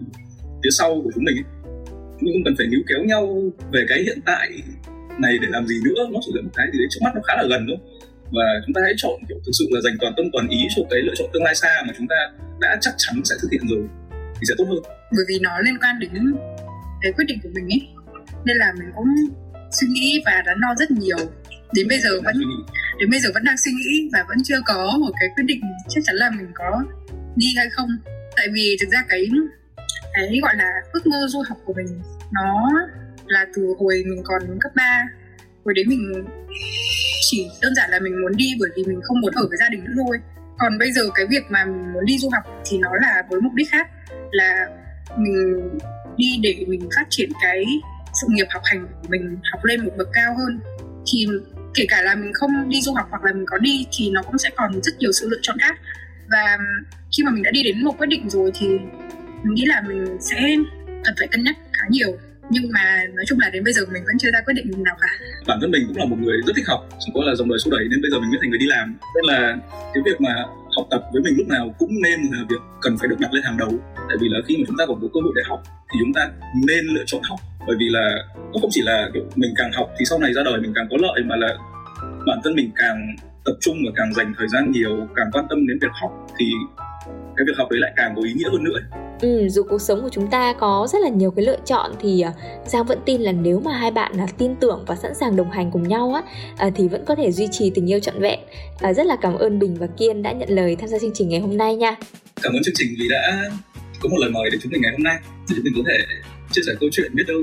phía 0.63 0.71
sau 0.71 1.01
của 1.05 1.11
chúng 1.15 1.25
mình 1.25 1.37
ấy. 1.37 1.49
chúng 2.19 2.25
mình 2.25 2.35
không 2.35 2.45
cần 2.45 2.55
phải 2.59 2.67
níu 2.67 2.81
kéo 2.89 3.05
nhau 3.05 3.23
về 3.73 3.85
cái 3.89 4.03
hiện 4.03 4.19
tại 4.27 4.51
này 5.19 5.39
để 5.43 5.49
làm 5.51 5.67
gì 5.67 5.75
nữa, 5.85 6.09
nó 6.13 6.19
chỉ 6.25 6.33
là 6.35 6.43
một 6.43 6.51
cái 6.57 6.67
gì 6.73 6.79
đấy 6.79 6.89
trước 6.91 7.01
mắt 7.05 7.13
nó 7.15 7.21
khá 7.25 7.35
là 7.37 7.45
gần 7.51 7.67
thôi. 7.69 7.79
Và 8.37 8.47
chúng 8.67 8.75
ta 8.75 8.81
hãy 8.85 8.95
chọn, 8.97 9.21
kiểu, 9.29 9.39
thực 9.47 9.53
sự 9.59 9.65
là 9.71 9.81
dành 9.81 9.97
toàn 10.01 10.13
tâm 10.17 10.27
toàn 10.33 10.49
ý 10.49 10.59
cho 10.77 10.83
cái 10.91 11.01
lựa 11.03 11.15
chọn 11.17 11.29
tương 11.33 11.45
lai 11.45 11.55
xa 11.55 11.83
mà 11.87 11.93
chúng 11.99 12.09
ta 12.09 12.17
đã 12.61 12.79
chắc 12.81 12.95
chắn 12.97 13.15
sẽ 13.25 13.35
thực 13.43 13.51
hiện 13.53 13.63
rồi 13.69 13.83
thì 14.37 14.43
sẽ 14.49 14.55
tốt 14.59 14.65
hơn. 14.69 14.79
Bởi 15.17 15.25
vì 15.29 15.39
nó 15.43 15.51
liên 15.65 15.77
quan 15.83 15.95
đến 16.01 16.11
cái 17.03 17.13
quyết 17.13 17.25
định 17.29 17.39
của 17.43 17.49
mình 17.55 17.67
ấy. 17.77 17.83
Nên 18.45 18.57
là 18.57 18.73
mình 18.79 18.89
cũng 18.97 19.07
suy 19.73 19.89
nghĩ 19.89 20.23
và 20.27 20.43
đắn 20.47 20.61
đo 20.61 20.75
rất 20.79 20.91
nhiều. 20.91 21.19
Đến 21.75 21.89
bây 21.89 22.01
giờ 22.01 22.11
vẫn 22.25 22.35
đến 22.99 23.11
bây 23.11 23.21
giờ 23.21 23.31
vẫn 23.35 23.45
đang 23.45 23.57
suy 23.65 23.73
nghĩ 23.73 24.09
và 24.13 24.25
vẫn 24.29 24.39
chưa 24.45 24.61
có 24.65 24.99
một 25.01 25.13
cái 25.21 25.29
quyết 25.37 25.45
định 25.47 25.61
chắc 25.89 26.01
chắn 26.05 26.17
là 26.17 26.31
mình 26.31 26.51
có 26.55 26.85
đi 27.37 27.47
hay 27.57 27.69
không. 27.71 27.89
Tại 28.37 28.49
vì 28.55 28.77
thực 28.81 28.89
ra 28.89 29.05
cái 29.09 29.27
cái 30.13 30.41
gọi 30.43 30.57
là 30.57 30.71
ước 30.93 31.07
mơ 31.07 31.17
du 31.29 31.43
học 31.49 31.59
của 31.65 31.75
mình 31.77 32.01
nó 32.33 32.71
là 33.27 33.47
từ 33.55 33.63
hồi 33.79 34.05
mình 34.07 34.23
còn 34.25 34.43
cấp 34.61 34.73
3 34.77 35.05
hồi 35.65 35.75
đấy 35.75 35.85
mình 35.89 36.25
chỉ 37.21 37.51
đơn 37.63 37.75
giản 37.75 37.91
là 37.91 37.99
mình 38.01 38.21
muốn 38.23 38.37
đi 38.37 38.55
bởi 38.61 38.71
vì 38.77 38.85
mình 38.87 39.01
không 39.03 39.21
muốn 39.21 39.33
ở 39.35 39.47
với 39.49 39.57
gia 39.61 39.69
đình 39.69 39.85
nữa 39.85 39.93
thôi. 39.97 40.19
Còn 40.59 40.79
bây 40.79 40.93
giờ 40.93 41.03
cái 41.15 41.27
việc 41.31 41.43
mà 41.51 41.65
mình 41.65 41.93
muốn 41.93 42.05
đi 42.05 42.19
du 42.19 42.29
học 42.33 42.45
thì 42.65 42.79
nó 42.79 42.91
là 43.03 43.23
với 43.31 43.41
mục 43.41 43.53
đích 43.55 43.71
khác 43.71 43.89
là 44.31 44.67
mình 45.17 45.69
đi 46.17 46.27
để 46.43 46.65
mình 46.69 46.89
phát 46.97 47.07
triển 47.11 47.31
cái 47.43 47.65
sự 48.23 48.29
nghiệp 48.31 48.47
học 48.51 48.63
hành 48.65 48.87
của 48.87 49.09
mình 49.09 49.39
học 49.53 49.65
lên 49.65 49.85
một 49.85 49.93
bậc 49.99 50.09
cao 50.13 50.37
hơn, 50.39 50.61
thì 51.13 51.27
kể 51.75 51.85
cả 51.89 52.03
là 52.03 52.15
mình 52.15 52.33
không 52.35 52.69
đi 52.69 52.81
du 52.81 52.93
học 52.95 53.07
hoặc 53.11 53.25
là 53.25 53.33
mình 53.33 53.45
có 53.47 53.59
đi 53.59 53.87
thì 53.93 54.11
nó 54.11 54.23
cũng 54.23 54.39
sẽ 54.39 54.51
còn 54.57 54.83
rất 54.83 54.93
nhiều 54.99 55.13
sự 55.13 55.29
lựa 55.31 55.39
chọn 55.43 55.57
khác. 55.61 55.75
Và 56.31 56.59
khi 57.17 57.23
mà 57.25 57.31
mình 57.31 57.43
đã 57.43 57.51
đi 57.51 57.63
đến 57.63 57.85
một 57.85 57.99
quyết 57.99 58.07
định 58.07 58.31
rồi 58.31 58.51
thì 58.55 58.69
mình 59.43 59.55
nghĩ 59.55 59.65
là 59.67 59.83
mình 59.89 60.17
sẽ 60.21 60.57
cần 61.05 61.15
phải 61.19 61.29
cân 61.29 61.45
nhắc 61.45 61.57
khá 61.73 61.85
nhiều. 61.91 62.19
Nhưng 62.51 62.73
mà 62.73 62.85
nói 63.15 63.25
chung 63.29 63.41
là 63.41 63.51
đến 63.51 63.65
bây 63.65 63.73
giờ 63.73 63.83
mình 63.93 64.05
vẫn 64.05 64.19
chưa 64.19 64.31
ra 64.33 64.41
quyết 64.45 64.55
định 64.55 64.85
nào 64.85 64.97
cả. 65.01 65.09
Bản 65.47 65.59
thân 65.61 65.71
mình 65.71 65.85
cũng 65.89 65.99
là 65.99 66.05
một 66.05 66.17
người 66.21 66.37
rất 66.47 66.53
thích 66.57 66.69
học, 66.69 66.89
chỉ 67.01 67.13
có 67.15 67.21
là 67.25 67.35
dòng 67.35 67.49
đời 67.49 67.59
số 67.65 67.71
đẩy 67.71 67.85
nên 67.91 68.03
bây 68.03 68.11
giờ 68.11 68.21
mình 68.21 68.31
mới 68.31 68.39
thành 68.43 68.51
người 68.51 68.59
đi 68.59 68.67
làm. 68.67 68.87
Nên 69.15 69.25
là 69.33 69.57
cái 69.95 70.03
việc 70.07 70.21
mà 70.21 70.35
học 70.77 70.87
tập 70.91 71.03
với 71.13 71.23
mình 71.23 71.35
lúc 71.39 71.49
nào 71.49 71.75
cũng 71.79 71.91
nên 72.03 72.19
là 72.33 72.39
việc 72.51 72.63
cần 72.81 72.99
phải 72.99 73.09
được 73.09 73.21
đặt 73.21 73.33
lên 73.35 73.43
hàng 73.45 73.57
đầu. 73.57 73.73
Tại 74.09 74.17
vì 74.21 74.29
là 74.29 74.39
khi 74.47 74.57
mà 74.57 74.65
chúng 74.67 74.77
ta 74.79 74.85
còn 74.89 75.01
có 75.03 75.09
cơ 75.15 75.21
hội 75.25 75.33
để 75.37 75.43
học 75.49 75.63
thì 75.93 75.97
chúng 76.01 76.13
ta 76.15 76.23
nên 76.67 76.85
lựa 76.95 77.05
chọn 77.07 77.23
học 77.31 77.41
bởi 77.67 77.77
vì 77.79 77.89
là 77.89 78.25
nó 78.37 78.61
không 78.61 78.71
chỉ 78.73 78.83
là 78.83 79.09
kiểu 79.15 79.23
mình 79.37 79.55
càng 79.57 79.73
học 79.73 79.91
thì 79.99 80.05
sau 80.05 80.19
này 80.19 80.33
ra 80.33 80.43
đời 80.45 80.61
mình 80.61 80.73
càng 80.75 80.87
có 80.91 80.97
lợi 81.01 81.23
mà 81.25 81.37
là 81.37 81.49
bản 82.27 82.39
thân 82.45 82.55
mình 82.55 82.71
càng 82.77 83.17
tập 83.45 83.55
trung 83.61 83.77
và 83.87 83.93
càng 83.97 84.15
dành 84.15 84.35
thời 84.39 84.49
gian 84.49 84.71
nhiều 84.71 85.07
càng 85.17 85.31
quan 85.33 85.45
tâm 85.51 85.67
đến 85.67 85.79
việc 85.83 85.93
học 86.01 86.11
thì 86.39 86.47
cái 87.37 87.45
việc 87.47 87.57
học 87.57 87.71
đấy 87.71 87.81
lại 87.81 87.93
càng 87.97 88.13
có 88.17 88.23
ý 88.23 88.33
nghĩa 88.33 88.51
hơn 88.51 88.65
nữa 88.65 88.79
Ừ, 89.23 89.49
dù 89.49 89.63
cuộc 89.63 89.81
sống 89.81 90.03
của 90.03 90.09
chúng 90.09 90.31
ta 90.31 90.53
có 90.53 90.87
rất 90.93 90.99
là 91.03 91.09
nhiều 91.09 91.31
cái 91.31 91.45
lựa 91.45 91.57
chọn 91.67 91.91
thì 92.01 92.25
uh, 92.29 92.35
Giang 92.69 92.85
vẫn 92.85 92.99
tin 93.07 93.21
là 93.21 93.33
nếu 93.33 93.61
mà 93.61 93.73
hai 93.73 93.91
bạn 93.91 94.13
uh, 94.25 94.39
tin 94.39 94.57
tưởng 94.57 94.85
và 94.87 94.97
sẵn 94.97 95.15
sàng 95.15 95.37
đồng 95.37 95.51
hành 95.51 95.71
cùng 95.71 95.89
nhau 95.89 96.13
á 96.15 96.23
uh, 96.67 96.73
thì 96.77 96.89
vẫn 96.89 97.05
có 97.05 97.15
thể 97.15 97.33
duy 97.33 97.49
trì 97.51 97.71
tình 97.71 97.91
yêu 97.91 98.01
trọn 98.01 98.21
vẹn. 98.21 98.41
Uh, 98.89 98.97
rất 98.97 99.07
là 99.07 99.17
cảm 99.17 99.35
ơn 99.35 99.59
Bình 99.59 99.75
và 99.75 99.87
Kiên 99.87 100.23
đã 100.23 100.33
nhận 100.33 100.49
lời 100.49 100.77
tham 100.77 100.89
gia 100.89 100.99
chương 100.99 101.11
trình 101.15 101.29
ngày 101.29 101.41
hôm 101.41 101.57
nay 101.57 101.77
nha. 101.77 101.97
Cảm 102.43 102.53
ơn 102.53 102.63
chương 102.65 102.75
trình 102.77 102.89
vì 102.99 103.09
đã 103.09 103.51
có 104.01 104.09
một 104.09 104.17
lời 104.21 104.31
mời 104.31 104.51
để 104.53 104.59
chúng 104.63 104.73
mình 104.73 104.83
ngày 104.83 104.93
hôm 104.93 105.03
nay 105.03 105.17
để 105.23 105.55
chúng 105.57 105.65
mình 105.65 105.73
có 105.77 105.83
thể 105.87 105.99
chia 106.53 106.63
sẻ 106.67 106.73
câu 106.81 106.89
chuyện 106.93 107.11
biết 107.15 107.25
đâu 107.27 107.43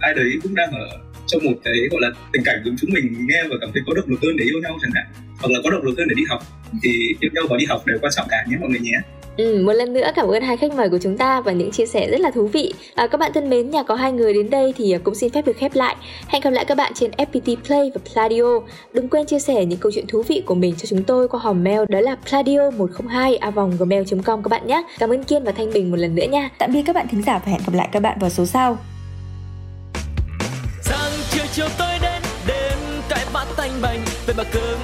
ai 0.00 0.14
đấy 0.14 0.30
cũng 0.42 0.54
đang 0.54 0.70
ở 0.72 0.98
trong 1.26 1.44
một 1.44 1.54
cái, 1.64 1.74
gọi 1.90 2.00
là, 2.00 2.10
tình 2.32 2.42
cảnh 2.44 2.62
giống 2.64 2.76
chúng 2.80 2.90
mình 2.92 3.26
nghe 3.28 3.42
và 3.50 3.56
cảm 3.60 3.70
thấy 3.74 3.82
có 3.86 3.94
động 3.94 4.08
lực 4.08 4.18
hơn 4.22 4.36
để 4.36 4.44
yêu 4.44 4.60
nhau 4.62 4.78
chẳng 4.82 4.90
hạn 4.94 5.06
hoặc 5.42 5.50
là 5.50 5.58
có 5.64 5.70
động 5.70 5.84
lực 5.84 5.94
hơn 5.98 6.08
để 6.08 6.14
đi 6.14 6.22
học 6.28 6.42
thì 6.82 6.90
yêu 7.20 7.30
nhau 7.34 7.44
và 7.50 7.56
đi 7.56 7.64
học 7.68 7.86
đều 7.86 7.98
quan 8.02 8.12
trọng 8.16 8.26
cả 8.30 8.44
nhé 8.48 8.56
mọi 8.60 8.70
người 8.70 8.80
nhé 8.80 8.98
Ừ, 9.36 9.62
một 9.64 9.72
lần 9.72 9.92
nữa 9.92 10.10
cảm 10.14 10.28
ơn 10.28 10.42
hai 10.42 10.56
khách 10.56 10.72
mời 10.74 10.88
của 10.88 10.98
chúng 11.02 11.16
ta 11.16 11.40
và 11.40 11.52
những 11.52 11.70
chia 11.70 11.86
sẻ 11.86 12.10
rất 12.10 12.20
là 12.20 12.30
thú 12.30 12.46
vị. 12.46 12.74
À, 12.94 13.06
các 13.06 13.18
bạn 13.18 13.30
thân 13.34 13.50
mến, 13.50 13.70
nhà 13.70 13.82
có 13.82 13.94
hai 13.94 14.12
người 14.12 14.34
đến 14.34 14.50
đây 14.50 14.74
thì 14.76 14.94
cũng 15.04 15.14
xin 15.14 15.32
phép 15.32 15.46
được 15.46 15.56
khép 15.56 15.74
lại. 15.74 15.96
Hẹn 16.28 16.42
gặp 16.42 16.50
lại 16.50 16.64
các 16.64 16.76
bạn 16.76 16.92
trên 16.94 17.10
FPT 17.10 17.56
Play 17.66 17.90
và 17.94 18.00
Pladio. 18.12 18.60
Đừng 18.92 19.08
quên 19.08 19.26
chia 19.26 19.38
sẻ 19.38 19.64
những 19.64 19.78
câu 19.78 19.92
chuyện 19.94 20.06
thú 20.06 20.22
vị 20.22 20.42
của 20.46 20.54
mình 20.54 20.74
cho 20.76 20.86
chúng 20.86 21.04
tôi 21.04 21.28
qua 21.28 21.40
hòm 21.40 21.64
mail 21.64 21.80
đó 21.88 22.00
là 22.00 22.16
pladio102 22.30 23.76
gmail.com 23.78 24.42
các 24.42 24.48
bạn 24.48 24.66
nhé. 24.66 24.82
Cảm 24.98 25.10
ơn 25.10 25.24
Kiên 25.24 25.44
và 25.44 25.52
Thanh 25.52 25.72
Bình 25.72 25.90
một 25.90 25.96
lần 25.96 26.14
nữa 26.14 26.26
nha. 26.30 26.50
Tạm 26.58 26.72
biệt 26.72 26.82
các 26.86 26.96
bạn 26.96 27.06
thính 27.10 27.22
giả 27.22 27.40
và 27.44 27.52
hẹn 27.52 27.60
gặp 27.66 27.74
lại 27.74 27.88
các 27.92 28.02
bạn 28.02 28.18
vào 28.20 28.30
số 28.30 28.46
sau. 28.46 28.78
Sáng 30.82 31.12
chưa 31.30 31.44
chiều 31.52 31.66
tối 31.78 31.98
đến 32.02 32.22
đêm 32.46 32.78
cãi 33.08 33.24
vã 33.32 33.46
tanh 33.56 33.70
bành 33.82 34.00
vậy 34.26 34.34
mà 34.38 34.44
cơm 34.52 34.78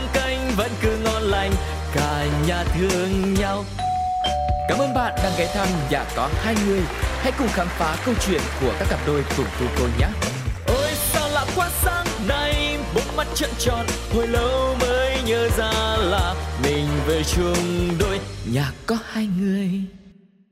nhà 2.48 2.64
thương 2.64 3.34
nhau 3.34 3.64
Cảm 4.68 4.78
ơn 4.78 4.94
bạn 4.94 5.14
đang 5.22 5.32
ghé 5.38 5.46
thăm 5.54 5.68
nhà 5.90 6.04
có 6.16 6.28
hai 6.34 6.54
người. 6.66 6.80
Hãy 7.18 7.32
cùng 7.38 7.48
khám 7.48 7.66
phá 7.66 7.96
câu 8.04 8.14
chuyện 8.26 8.40
của 8.61 8.74
các 8.78 8.88
cặp 8.90 9.00
đôi 9.06 9.24
cùng 9.37 9.46
cô 9.61 9.66
cô 9.78 9.84
nhé. 9.98 10.06
Ôi 10.66 10.90
sao 11.12 11.28
lạ 11.28 11.44
quá 11.56 11.70
sáng 11.82 12.06
nay, 12.28 12.78
bốn 12.94 13.16
mắt 13.16 13.26
trợn 13.34 13.50
tròn, 13.58 13.87
hồi 14.14 14.26
lâu 14.26 14.76
mới 14.80 15.22
nhớ 15.26 15.48
ra 15.58 15.96
là 15.98 16.34
mình 16.62 16.87
về 17.06 17.22
chung 17.24 17.88
đôi 17.98 18.20
nhà 18.52 18.72
có 18.87 18.98
hai 19.12 19.28
người. 19.40 19.97